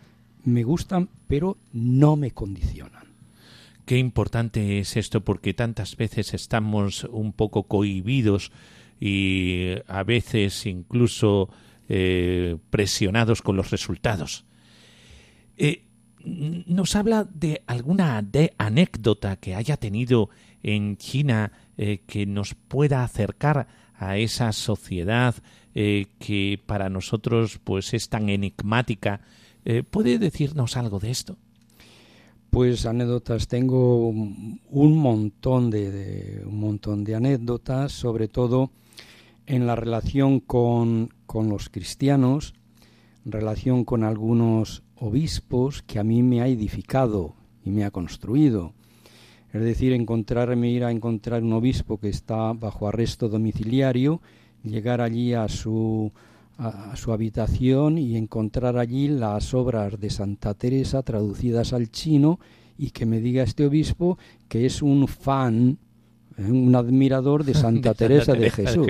[0.46, 3.04] me gustan, pero no me condicionan.
[3.86, 8.54] Qué importante es esto porque tantas veces estamos un poco cohibidos
[9.02, 11.50] y a veces incluso
[11.90, 14.46] eh, presionados con los resultados.
[15.58, 15.84] Eh,
[16.24, 20.30] ¿Nos habla de alguna de anécdota que haya tenido
[20.62, 25.36] en China eh, que nos pueda acercar a esa sociedad
[25.74, 29.22] que para nosotros pues es tan enigmática?
[29.90, 31.38] ¿Puede decirnos algo de esto?
[32.50, 38.70] Pues anécdotas tengo un montón de, un montón de anécdotas, sobre todo
[39.48, 42.54] en la relación con, con los cristianos,
[43.26, 47.36] relación con algunos obispos que a mí me ha edificado
[47.66, 48.74] y me ha construido.
[49.54, 54.20] Es decir, encontrarme, ir a encontrar un obispo que está bajo arresto domiciliario,
[54.64, 56.12] llegar allí a su
[56.58, 62.40] a, su habitación y encontrar allí las obras de Santa Teresa traducidas al chino
[62.78, 65.78] y que me diga este obispo que es un fan.
[66.38, 68.88] Un admirador de Santa, Teresa, de Jesús.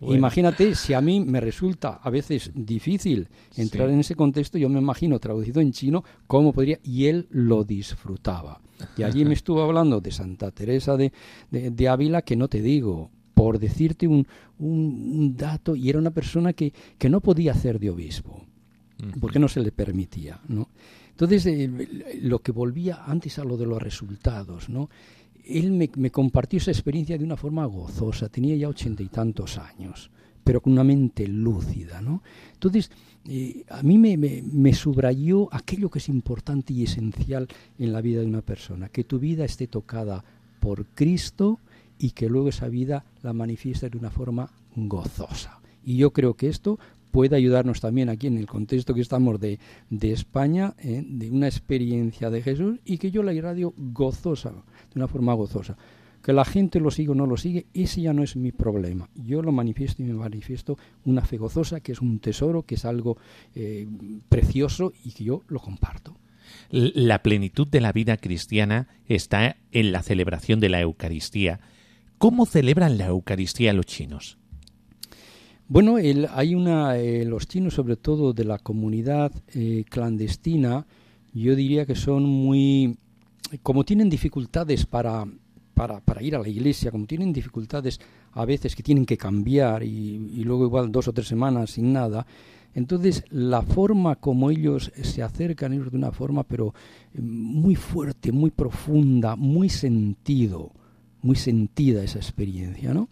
[0.00, 4.78] Imagínate, si a mí me resulta a veces difícil entrar en ese contexto, yo me
[4.78, 8.60] imagino traducido en chino cómo podría, y él lo disfrutaba.
[8.96, 11.12] Y allí me estuvo hablando de Santa Teresa de,
[11.50, 14.26] de Ávila, que no te digo, por decirte un,
[14.58, 18.42] un, dato, y era una persona que, que, no podía hacer de obispo,
[19.20, 20.70] porque no se le permitía, ¿no?
[21.10, 24.88] Entonces, eh, lo que volvía antes a lo de los resultados, ¿no?
[25.46, 30.10] Él me, compartió esa experiencia de una forma gozosa, tenía ya ochenta y tantos años,
[30.42, 32.22] pero con una mente lúcida, ¿no?
[32.52, 32.90] Entonces,
[33.28, 38.20] eh, a mí me, me, subrayó aquello que es importante y esencial en la vida
[38.20, 40.24] de una persona, que tu vida esté tocada
[40.60, 41.60] por Cristo,
[41.98, 45.60] y que luego esa vida la manifiesta de una forma gozosa.
[45.84, 46.78] Y yo creo que esto
[47.16, 49.58] puede ayudarnos también aquí en el contexto que estamos de,
[49.88, 51.02] de España, ¿eh?
[51.02, 55.78] de una experiencia de Jesús y que yo la irradio gozosa, de una forma gozosa.
[56.22, 59.08] Que la gente lo siga o no lo sigue, ese ya no es mi problema.
[59.14, 62.84] Yo lo manifiesto y me manifiesto una fe gozosa, que es un tesoro, que es
[62.84, 63.16] algo
[63.54, 63.88] eh,
[64.28, 66.18] precioso y que yo lo comparto.
[66.70, 71.60] La plenitud de la vida cristiana está en la celebración de la Eucaristía
[72.18, 74.38] ¿Cómo celebran la Eucaristía los chinos?
[75.68, 80.86] Bueno, hay una, eh, los chinos, sobre todo de la comunidad eh, clandestina,
[81.32, 82.96] yo diría que son muy,
[83.62, 85.26] como tienen dificultades para,
[85.74, 88.00] para, para, ir a la iglesia, como tienen dificultades
[88.32, 91.92] a veces que tienen que cambiar y, y luego igual dos o tres semanas sin
[91.92, 92.24] nada,
[92.76, 96.74] entonces, la forma como ellos se acercan ellos de una forma, pero
[97.14, 100.72] eh, muy fuerte, muy profunda, muy sentido,
[101.22, 103.08] muy sentida esa experiencia, ¿no?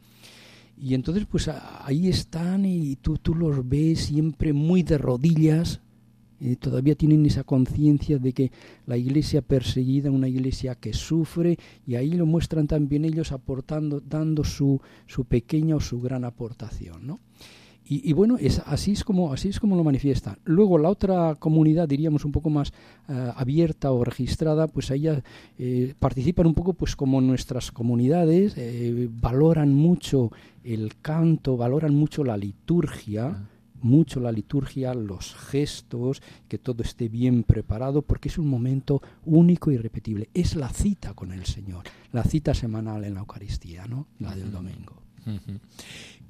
[0.76, 5.80] Y entonces, pues ahí están y tú, tú los ves siempre muy de rodillas,
[6.40, 8.52] eh, todavía tienen esa conciencia de que
[8.86, 14.42] la iglesia perseguida, una iglesia que sufre, y ahí lo muestran también ellos aportando, dando
[14.44, 17.20] su, su pequeña o su gran aportación, ¿no?
[17.86, 20.38] Y, bueno, es, así, es como, así es como lo manifiestan.
[20.44, 22.72] Luego la otra comunidad, diríamos un poco más
[23.08, 25.06] eh, abierta o registrada, pues ahí
[25.58, 30.30] eh, participan un poco pues como nuestras comunidades, eh, valoran mucho
[30.62, 33.48] el canto, valoran mucho la liturgia,
[33.82, 39.70] mucho la liturgia, los gestos, que todo esté bien preparado, porque es un momento único
[39.70, 40.30] y repetible.
[40.32, 44.06] Es la cita con el Señor, la cita semanal en la Eucaristía, ¿no?
[44.20, 45.02] La del domingo.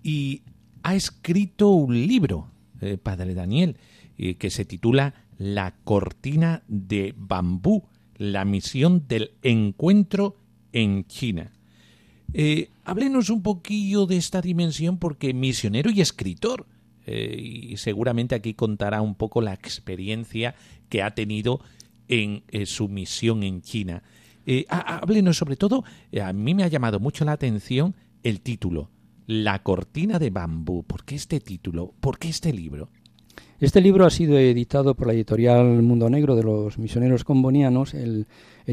[0.03, 0.43] Y
[0.85, 3.79] ha escrito un libro, eh, Padre Daniel,
[4.19, 10.37] eh, que se titula La cortina de bambú, la misión del encuentro
[10.73, 11.53] en China.
[12.35, 16.67] Eh, háblenos un poquillo de esta dimensión porque misionero y escritor,
[17.07, 20.55] y seguramente aquí contará un poco la experiencia
[20.89, 21.61] que ha tenido
[22.09, 24.03] en su misión en China.
[24.71, 25.85] háblenos sobre todo,
[26.19, 28.89] a mí me ha llamado mucho la atención el título,
[29.27, 30.85] la cortina de bambú.
[30.85, 31.93] ¿Por qué este título?
[32.01, 32.89] ¿Por qué este libro?
[33.61, 37.95] Este libro ha sido editado por la editorial Mundo Negro de los misioneros combonianos.
[37.95, 38.27] El,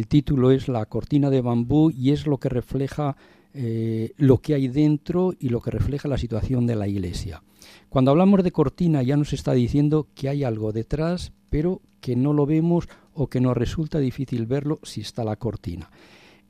[0.07, 3.15] título es La cortina de bambú y es lo que refleja
[3.53, 7.43] eh, lo que hay dentro y lo que refleja la situación de la iglesia.
[7.89, 12.33] Cuando hablamos de cortina ya nos está diciendo que hay algo detrás, pero que no
[12.33, 15.91] lo vemos o que nos resulta difícil verlo si está la cortina.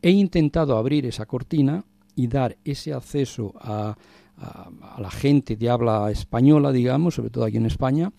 [0.01, 1.83] He intentado abrir esa cortina
[2.15, 3.95] y dar ese acceso a,
[4.97, 8.11] la gente de habla española, digamos, sobre todo aquí en España,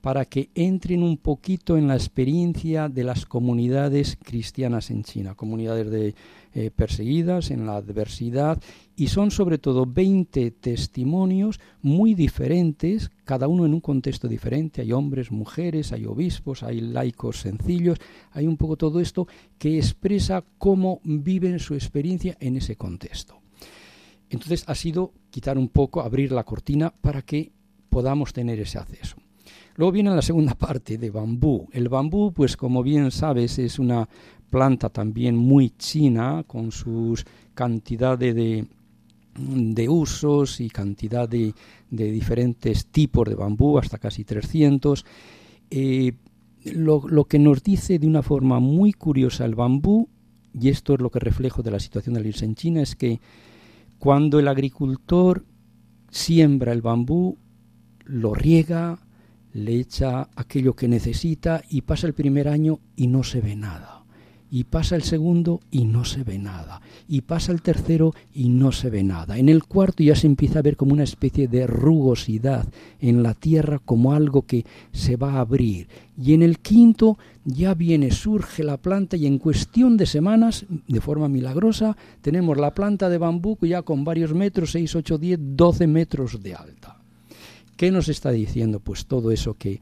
[0.00, 5.88] para que entren un poquito en la experiencia de las comunidades cristianas en China, comunidades
[5.88, 6.16] de
[6.54, 8.60] eh, perseguidas, en la adversidad,
[8.96, 14.80] y son sobre todo 20 testimonios muy diferentes, cada uno en un contexto diferente.
[14.80, 17.98] Hay hombres, mujeres, hay obispos, hay laicos sencillos,
[18.32, 19.28] hay un poco todo esto
[19.58, 23.40] que expresa cómo viven su experiencia en ese contexto.
[24.30, 27.52] Entonces ha sido quitar un poco, abrir la cortina para que
[27.88, 29.16] podamos tener ese acceso.
[29.76, 31.68] Luego viene la segunda parte de bambú.
[31.72, 34.08] El bambú, pues como bien sabes, es una
[34.50, 37.24] planta también muy china, con sus
[37.54, 38.66] cantidades de,
[39.88, 41.54] usos y cantidad de,
[41.90, 45.04] de, diferentes tipos de bambú, hasta casi 300.
[45.70, 46.12] Eh,
[46.64, 50.08] lo, que nos dice de una forma muy curiosa el bambú,
[50.58, 52.96] y esto es lo que reflejo de la situación de la iglesia en China, es
[52.96, 53.20] que
[53.98, 55.44] cuando el agricultor
[56.10, 57.38] siembra el bambú,
[58.04, 58.98] lo riega,
[59.52, 63.97] le echa aquello que necesita y pasa el primer año y no se ve nada.
[64.50, 66.80] Y pasa el segundo y no se ve nada.
[67.06, 69.38] Y pasa el tercero y no se ve nada.
[69.38, 72.66] En el cuarto ya se empieza a ver como una especie de rugosidad
[73.00, 75.88] en la tierra, como algo que se va a abrir.
[76.16, 81.00] Y en el quinto ya viene, surge la planta y en cuestión de semanas, de
[81.00, 85.86] forma milagrosa, tenemos la planta de bambú ya con varios metros, 6, 8, 10, 12
[85.86, 87.00] metros de alta.
[87.76, 88.80] ¿Qué nos está diciendo?
[88.80, 89.80] Pues todo eso que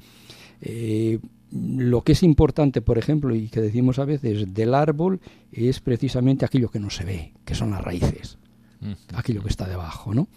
[0.60, 1.18] eh,
[1.52, 5.20] lo que es importante, por ejemplo, y que decimos a veces del árbol,
[5.52, 8.38] es precisamente aquello que no se ve, que son las raíces,
[9.14, 10.28] aquello que está debajo, ¿no?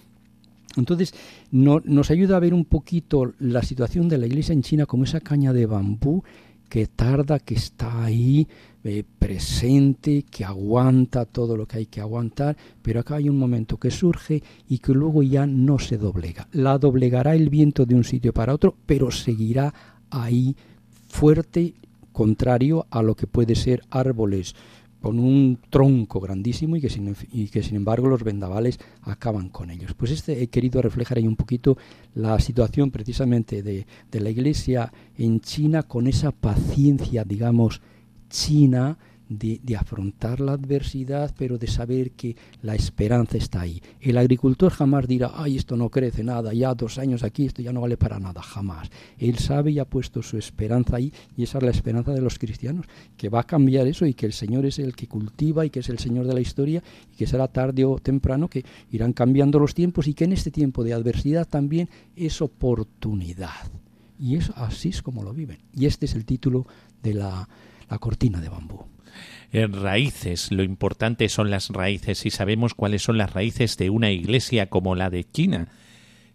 [0.77, 1.13] Entonces,
[1.51, 5.03] no, nos ayuda a ver un poquito la situación de la iglesia en China como
[5.03, 6.23] esa caña de bambú
[6.69, 8.47] que tarda, que está ahí
[8.83, 13.77] eh, presente, que aguanta todo lo que hay que aguantar, pero acá hay un momento
[13.77, 16.47] que surge y que luego ya no se doblega.
[16.51, 19.73] La doblegará el viento de un sitio para otro, pero seguirá
[20.11, 20.55] ahí
[21.09, 21.73] fuerte,
[22.13, 24.55] contrario a lo que puede ser árboles
[25.01, 29.71] con un tronco grandísimo y que, sin, y que sin embargo los vendavales acaban con
[29.71, 29.93] ellos.
[29.93, 31.77] Pues este he querido reflejar ahí un poquito
[32.13, 37.81] la situación precisamente de, de la iglesia en China con esa paciencia, digamos,
[38.29, 38.97] china
[39.29, 43.81] de, afrontar la adversidad, pero de saber que la esperanza está ahí.
[44.01, 47.71] El agricultor jamás dirá, ay, esto no crece nada, ya dos años aquí, esto ya
[47.71, 48.89] no vale para nada, jamás.
[49.17, 52.39] Él sabe y ha puesto su esperanza ahí, y esa es la esperanza de los
[52.39, 55.69] cristianos, que va a cambiar eso y que el Señor es el que cultiva y
[55.69, 59.13] que es el Señor de la historia, y que será tarde o temprano que irán
[59.13, 63.69] cambiando los tiempos y que en este tiempo de adversidad también es oportunidad.
[64.19, 65.59] Y eso así es como lo viven.
[65.73, 66.65] Y este es el título
[67.01, 67.47] de la,
[67.89, 68.79] la cortina de bambú
[69.51, 70.51] raíces.
[70.51, 74.95] Lo importante son las raíces y sabemos cuáles son las raíces de una iglesia como
[74.95, 75.69] la de China.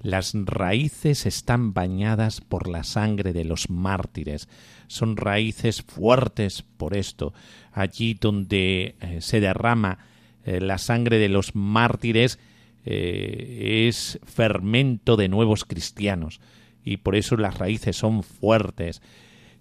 [0.02, 4.48] Las raíces están bañadas por la sangre de los mártires.
[4.86, 7.32] Son raíces fuertes por esto.
[7.72, 9.98] Allí donde eh, se derrama
[10.44, 12.38] eh, la sangre de los mártires
[12.84, 16.40] eh, es fermento de nuevos cristianos.
[16.84, 19.00] Y por eso las raíces son fuertes.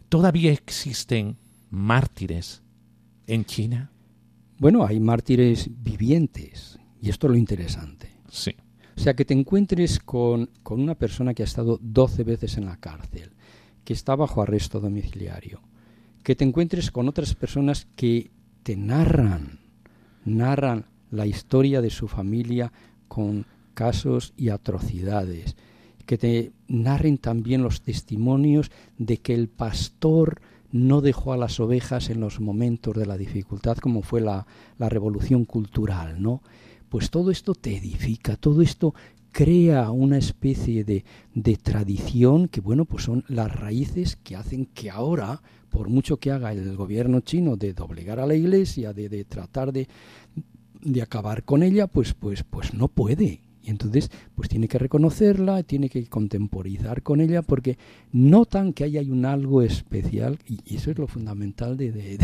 [0.09, 1.37] Todavía existen
[1.69, 2.62] mártires
[3.27, 3.91] en China?
[4.59, 8.09] Bueno, hay mártires vivientes y esto es lo interesante.
[8.29, 8.55] Sí.
[8.95, 12.65] O sea, que te encuentres con, con una persona que ha estado 12 veces en
[12.65, 13.31] la cárcel,
[13.83, 15.61] que está bajo arresto domiciliario,
[16.23, 19.59] que te encuentres con otras personas que te narran,
[20.25, 22.71] narran la historia de su familia
[23.07, 25.55] con casos y atrocidades,
[26.05, 30.41] que te narren también los testimonios de que el pastor
[30.73, 34.47] no dejó a las ovejas en los momentos de la dificultad como fue la,
[34.79, 36.41] la revolución cultural, ¿no?
[36.89, 38.93] Pues todo esto te edifica, todo esto
[39.31, 44.89] crea una especie de, de, tradición que, bueno, pues son las raíces que hacen que
[44.89, 49.25] ahora, por mucho que haga el gobierno chino de doblegar a la iglesia, de, de
[49.25, 49.87] tratar de,
[50.81, 53.42] de acabar con ella, pues, pues, pues no puede.
[53.63, 57.77] Y entonces, pues tiene que reconocerla, tiene que contemporizar con ella, porque
[58.11, 62.17] notan que ahí hay un algo especial, y eso es lo fundamental de, de,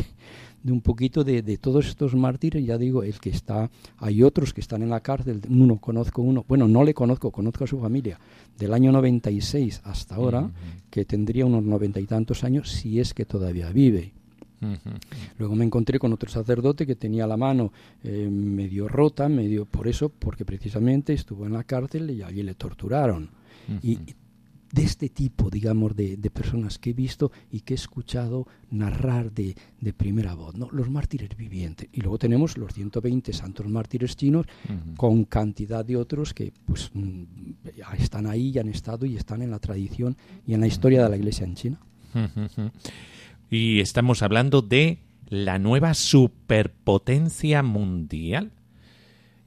[0.63, 2.65] de un poquito de, de, todos estos mártires.
[2.65, 6.43] Ya digo, el que está, hay otros que están en la cárcel, uno conozco uno,
[6.47, 8.19] bueno, no le conozco, conozco a su familia,
[8.57, 10.89] del año 96 hasta ahora, uh -huh.
[10.89, 14.13] que tendría unos noventa y tantos años, si es que todavía vive.
[14.61, 14.99] Uh -huh.
[15.37, 17.71] Luego me encontré con otro sacerdote que tenía la mano
[18.03, 22.55] eh, medio rota, medio por eso, porque precisamente estuvo en la cárcel y allí le
[22.55, 23.23] torturaron.
[23.67, 23.79] Uh -huh.
[23.83, 23.99] Y
[24.71, 29.31] de este tipo, digamos, de, de, personas que he visto y que he escuchado narrar
[29.31, 30.69] de, de, primera voz, ¿no?
[30.71, 31.89] Los mártires vivientes.
[31.91, 34.95] Y luego tenemos los 120 santos mártires chinos Uh -huh.
[34.95, 37.23] con cantidad de otros que pues mm,
[37.97, 41.09] están ahí y han estado y están en la tradición y en la historia de
[41.09, 41.79] la iglesia en China.
[43.49, 48.51] Y estamos hablando de la nueva superpotencia mundial.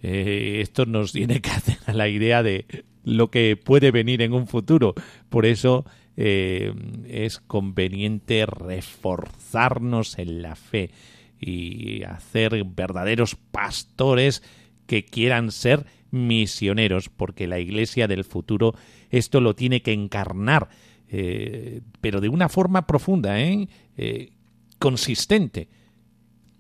[0.03, 2.67] Eh, esto nos tiene que hacer a la idea de
[3.05, 4.95] lo que puede venir en un futuro.
[5.29, 5.85] Por eso
[6.17, 6.75] eh,
[7.07, 10.91] es conveniente reforzarnos en la fe
[11.41, 14.43] y hacer verdaderos pastores
[14.87, 18.75] que quieran ser misioneros, porque la iglesia del futuro
[19.11, 20.69] esto lo tiene que encarnar,
[21.15, 23.69] eh, pero de una forma profunda, ¿eh?
[23.99, 24.33] ¿eh?
[24.79, 25.69] consistente.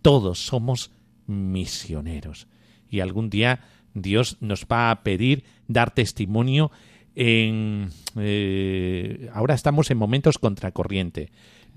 [0.02, 0.90] Todos somos
[1.26, 2.46] misioneros
[2.90, 3.60] y algún día
[3.94, 6.70] Dios nos va a pedir dar testimonio
[7.14, 7.88] en...
[8.16, 11.30] Eh, ahora estamos en momentos contracorriente,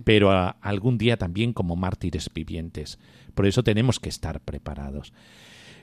[0.03, 2.99] pero algún día también como mártires vivientes.
[3.35, 5.13] Por eso tenemos que estar preparados.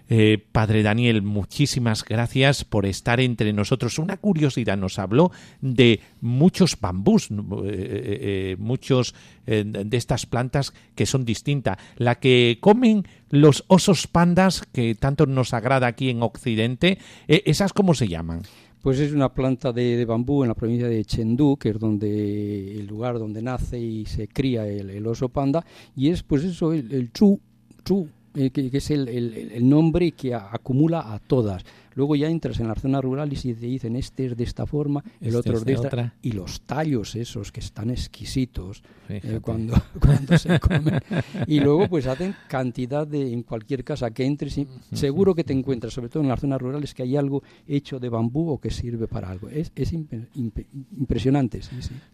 [0.09, 3.99] Eh, Padre Daniel, muchísimas gracias por estar entre nosotros.
[3.99, 5.31] Una curiosidad, nos habló
[5.61, 11.79] de muchos bambús, eh, eh, muchos de estas plantas que son distintas.
[11.97, 17.95] La que comen los osos pandas, que tanto nos agrada aquí en Occidente, ¿esas cómo
[17.95, 18.43] se llaman?
[18.83, 22.87] Pues es una planta de, bambú en la provincia de Chengdu, que es donde el
[22.87, 25.65] lugar donde nace y se cría el, oso panda,
[25.97, 27.41] y es pues eso, el, el chu,
[27.85, 31.65] chu eh, que, es el, el, nombre que acumula a todas.
[31.95, 35.03] Luego ya entras en las zonas rurales y te dicen este es de esta forma,
[35.21, 35.87] el este otro es de, esta.
[35.89, 36.15] Otra.
[36.23, 41.01] Y los tallos esos que están exquisitos eh, cuando, cuando se comen.
[41.47, 45.53] Y luego pues hacen cantidad de, en cualquier casa que entres, y seguro que te
[45.53, 48.71] encuentras, sobre todo en las zonas rurales, que hay algo hecho de bambú o que
[48.71, 49.49] sirve para algo.
[49.49, 51.61] Es, es impresionante.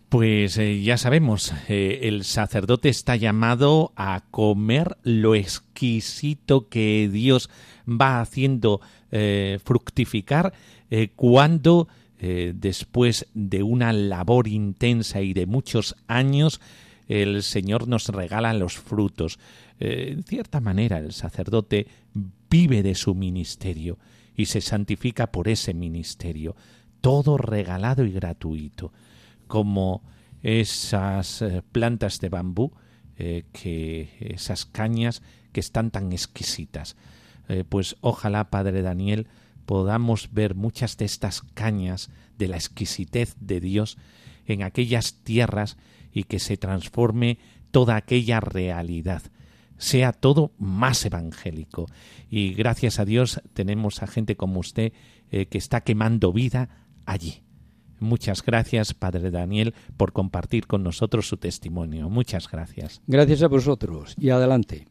[0.09, 7.51] Pues eh, ya sabemos, eh, el sacerdote está llamado a comer lo exquisito que Dios
[7.89, 8.81] va haciendo
[9.11, 10.53] eh, fructificar
[10.91, 11.89] eh, cuando
[12.19, 16.61] eh, después de una labor intensa y de muchos años
[17.07, 19.39] el Señor nos regala los frutos.
[19.81, 21.87] en cierta manera el sacerdote
[22.51, 23.99] vive de su ministerio
[24.37, 26.55] y se santifica por ese ministerio,
[27.01, 28.93] todo regalado y gratuito,
[29.47, 30.03] como
[30.43, 31.43] esas
[31.73, 32.73] plantas de bambú,
[33.17, 36.95] que esas cañas que están tan exquisitas.
[37.49, 39.27] Eh, pues ojalá, Padre Daniel,
[39.67, 43.99] podamos ver muchas de estas cañas de la exquisitez de Dios
[44.47, 45.77] en aquellas tierras
[46.13, 47.39] y que se transforme
[47.71, 49.23] toda aquella realidad,
[49.77, 51.87] sea todo más evangélico.
[52.31, 54.93] Y gracias a Dios tenemos a gente como usted
[55.31, 56.71] eh, que está quemando vida
[57.05, 57.43] allí.
[58.01, 62.09] Muchas gracias, Padre Daniel, por compartir con nosotros su testimonio.
[62.09, 63.03] Muchas gracias.
[63.07, 64.87] Gracias a vosotros y adelante.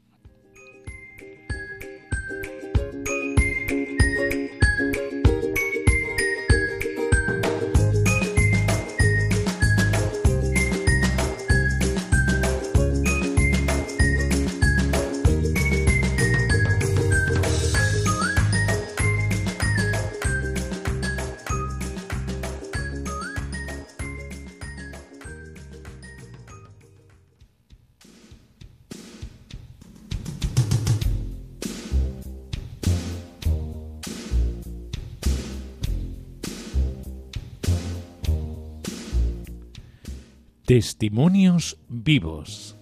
[40.78, 42.76] Testimonios vivos.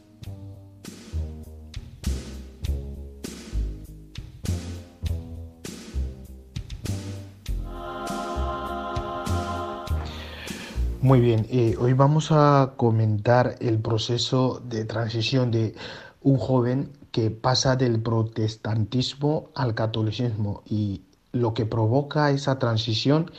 [11.00, 15.74] Muy bien, eh, hoy vamos a comentar el proceso de transición de
[16.22, 23.32] un joven que pasa del protestantismo al catolicismo y lo que provoca esa transición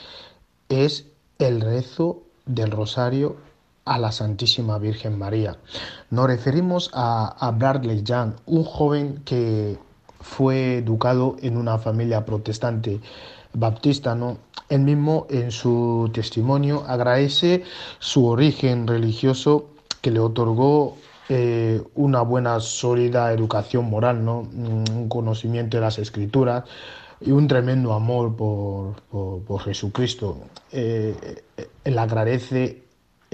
[0.70, 3.44] es el rezo del rosario
[3.86, 5.56] a la Santísima Virgen María.
[6.10, 9.78] Nos referimos a, Bradley Young, un joven que
[10.20, 13.00] fue educado en una familia protestante
[13.54, 14.38] baptista, ¿no?
[14.68, 17.62] Él mismo en su testimonio agradece
[18.00, 19.70] su origen religioso
[20.02, 20.96] que le otorgó
[21.28, 24.40] eh, una buena, sólida educación moral, ¿no?
[24.40, 26.64] un conocimiento de las escrituras
[27.20, 30.38] y un tremendo amor por, Jesucristo.
[30.72, 32.85] Eh, eh, él agradece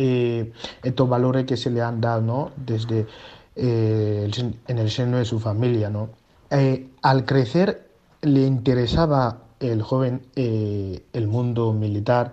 [0.04, 3.06] eh, estos valores que se le han dado desde
[3.54, 4.28] eh,
[4.66, 5.90] en el seno de su familia.
[5.90, 6.08] ¿no?
[6.50, 7.88] Eh, al crecer
[8.22, 12.32] le interesaba el joven el mundo militar,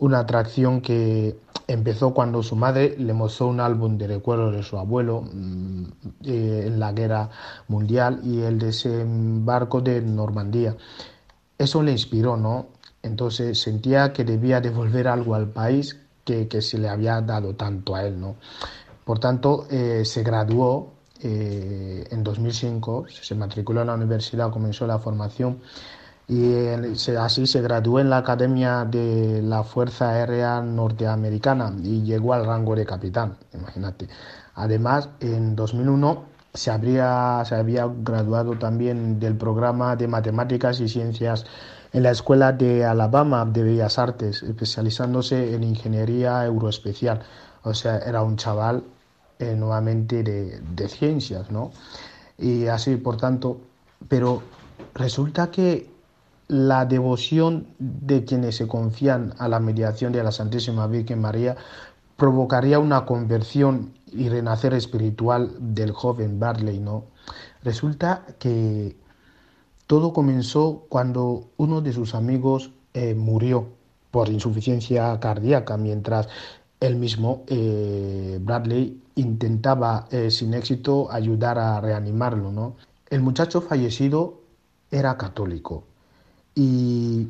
[0.00, 1.36] una atracción que
[1.68, 5.84] empezó cuando su madre le mostró un álbum de recuerdos de su abuelo mm,
[6.24, 7.30] en la guerra
[7.68, 10.76] mundial y el desembarco de Normandía.
[11.58, 12.66] Eso le inspiró, ¿no?
[13.04, 18.04] Entonces sentía que debía devolver algo al país que, se le había dado tanto a
[18.04, 18.36] él, ¿no?
[19.04, 24.98] Por tanto, eh, se graduó eh, en 2005, se matriculó en la universidad, comenzó la
[24.98, 25.60] formación
[26.26, 26.54] y
[27.18, 32.74] así se graduó en la Academia de la Fuerza Aérea Norteamericana y llegó al rango
[32.74, 34.08] de capitán, imagínate.
[34.54, 41.44] Además, en 2001 se, habría, se había graduado también del programa de Matemáticas y Ciencias
[41.94, 47.22] en la Escuela de Alabama de Bellas Artes, especializándose en Ingeniería Euroespecial.
[47.62, 48.82] O sea, era un chaval
[49.38, 51.70] eh, nuevamente de, de ciencias, ¿no?
[52.36, 53.60] Y así, por tanto,
[54.08, 54.42] pero
[54.94, 55.88] resulta que
[56.48, 61.56] la devoción de quienes se confían a la mediación de la Santísima Virgen María
[62.16, 67.04] provocaría una conversión y renacer espiritual del joven Barley, ¿no?
[67.62, 68.96] Resulta que
[69.86, 73.68] todo comenzó cuando uno de sus amigos eh, murió
[74.10, 76.28] por insuficiencia cardíaca, mientras
[76.80, 82.52] él mismo, eh, Bradley, intentaba eh, sin éxito ayudar a reanimarlo.
[82.52, 82.76] ¿no?
[83.10, 84.40] El muchacho fallecido
[84.90, 85.84] era católico
[86.54, 87.28] y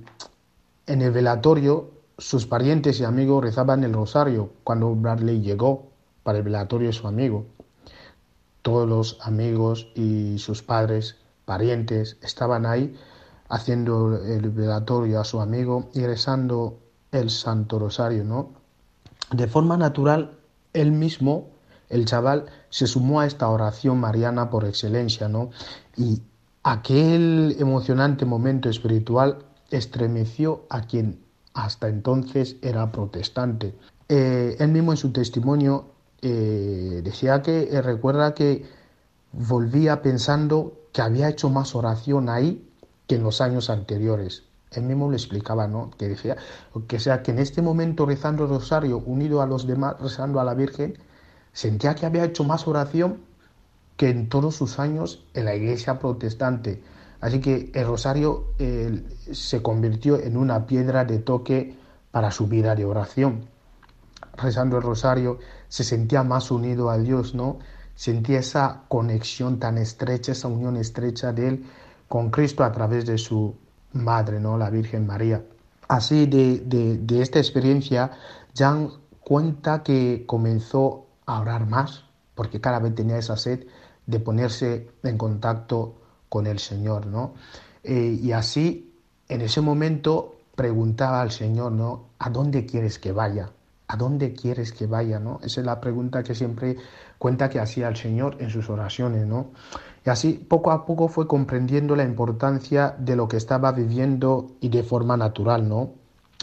[0.87, 5.89] en el velatorio sus parientes y amigos rezaban el rosario cuando Bradley llegó
[6.23, 7.47] para el velatorio de su amigo.
[8.63, 12.97] Todos los amigos y sus padres, parientes, estaban ahí
[13.49, 16.79] haciendo el velatorio a su amigo y rezando
[17.13, 18.53] el Santo Rosario, ¿no?
[19.31, 20.39] De forma natural,
[20.73, 21.51] él mismo,
[21.89, 25.51] el chaval, se sumó a esta oración mariana por excelencia, ¿no?
[25.97, 26.23] Y
[26.63, 31.21] aquel emocionante momento espiritual estremeció a quien
[31.53, 33.75] hasta entonces era protestante.
[34.09, 35.87] Eh, él mismo en su testimonio
[36.21, 38.67] eh, decía que eh, recuerda que
[39.33, 42.71] volvía pensando que había hecho más oración ahí
[43.09, 44.45] que en los años anteriores.
[44.71, 45.91] Él mismo lo explicaba, ¿no?
[45.99, 46.37] Que decía
[46.87, 50.45] que sea que en este momento rezando el rosario, unido a los demás, rezando a
[50.45, 50.97] la Virgen,
[51.53, 53.19] sentía que había hecho más oración
[53.97, 56.81] que en todos sus años en la iglesia protestante.
[57.21, 58.45] Así que el rosario
[59.33, 61.77] se convirtió en una piedra de toque
[62.13, 63.47] para su vida de oración.
[64.37, 67.59] Rezando el rosario se sentía más unido a Dios, ¿no?
[67.95, 71.65] Sentía esa conexión tan estrecha, esa unión estrecha de él
[72.09, 73.55] con Cristo a través de su
[73.93, 74.59] madre, ¿no?
[74.59, 75.45] La Virgen María.
[75.89, 78.11] Así de, de esta experiencia,
[78.57, 78.91] Jan
[79.21, 83.67] cuenta que comenzó a orar más, porque cada vez tenía esa sed
[84.07, 85.95] de ponerse en contacto
[86.29, 87.35] con el Señor, ¿no?
[87.83, 88.95] Eh, y así,
[89.29, 92.07] en ese momento, preguntaba al Señor, ¿no?
[92.19, 93.51] ¿A dónde quieres que vaya?
[93.87, 95.19] ¿A dónde quieres que vaya?
[95.19, 95.39] ¿no?
[95.43, 96.77] Esa es la pregunta que siempre
[97.25, 99.47] cuenta que hacía el Señor en sus oraciones, ¿no?
[100.05, 104.69] Y así poco a poco fue comprendiendo la importancia de lo que estaba viviendo y
[104.69, 105.93] de forma natural, ¿no?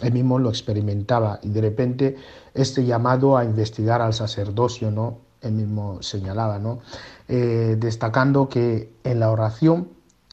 [0.02, 2.16] Él mismo lo experimentaba y de repente
[2.52, 5.18] este llamado a investigar al sacerdocio, ¿no?
[5.40, 6.80] Él mismo señalaba, ¿no?
[7.28, 9.86] Eh, destacando que en la oración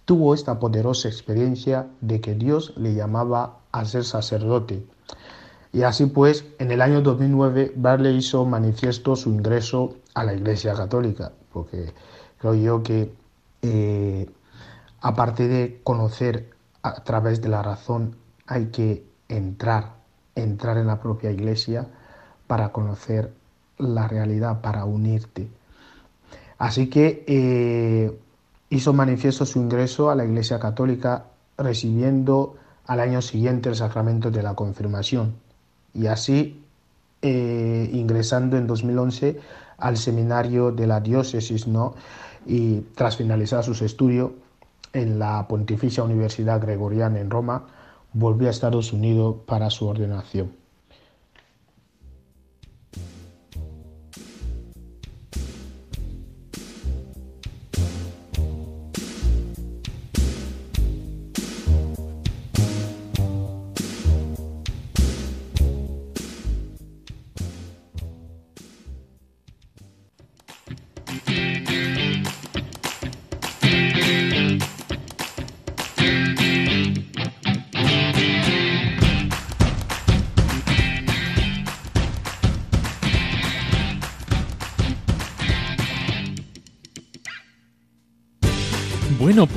[0.06, 4.84] tuvo esta poderosa experiencia de que Dios le llamaba a ser sacerdote.
[5.72, 10.74] Y así pues, en el año 2009, Barley hizo manifiesto su ingreso a la Iglesia
[10.74, 11.94] Católica, porque
[12.40, 13.14] creo yo que
[13.62, 14.28] eh,
[15.02, 16.50] aparte de conocer
[16.82, 18.16] a través de la razón,
[18.48, 19.94] hay que entrar,
[20.34, 21.88] entrar en la propia Iglesia
[22.48, 23.32] para conocer
[23.78, 25.50] la realidad, para unirte.
[26.58, 28.20] Así que eh,
[28.70, 31.26] hizo manifiesto su ingreso a la Iglesia Católica
[31.58, 32.56] recibiendo
[32.88, 35.36] al año siguiente el sacramento de la confirmación
[35.94, 36.64] y así
[37.22, 39.40] eh, ingresando en 2011
[39.78, 41.96] al seminario de la diócesis ¿no?
[42.46, 44.32] y tras finalizar sus estudios
[44.94, 47.68] en la Pontificia Universidad Gregoriana en Roma
[48.14, 50.59] volvió a Estados Unidos para su ordenación.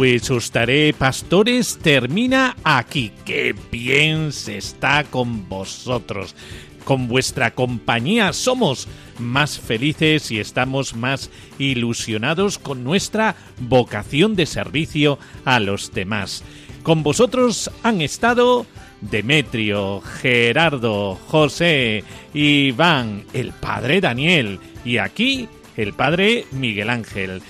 [0.03, 0.51] Pues os
[0.99, 3.13] pastores termina aquí.
[3.25, 6.35] Qué bien se está con vosotros.
[6.83, 8.89] Con vuestra compañía somos
[9.21, 16.43] más felices y estamos más ilusionados con nuestra vocación de servicio a los demás.
[16.83, 18.67] Con vosotros han estado
[19.03, 22.03] Demetrio, Gerardo, José,
[22.35, 27.41] Iván, el padre Daniel y aquí el padre Miguel Ángel.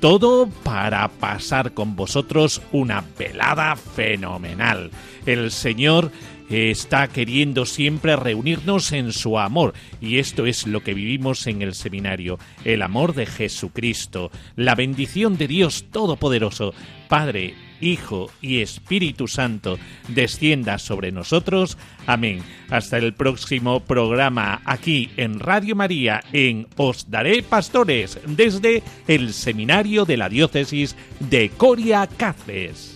[0.00, 4.90] Todo para pasar con vosotros una velada fenomenal.
[5.24, 6.12] El Señor
[6.50, 11.74] está queriendo siempre reunirnos en su amor y esto es lo que vivimos en el
[11.74, 16.72] seminario, el amor de Jesucristo, la bendición de Dios Todopoderoso,
[17.08, 21.78] Padre, Hijo y Espíritu Santo, descienda sobre nosotros.
[22.06, 22.42] Amén.
[22.70, 30.04] Hasta el próximo programa aquí en Radio María en Os Daré Pastores desde el Seminario
[30.04, 32.95] de la Diócesis de Coria Cáceres.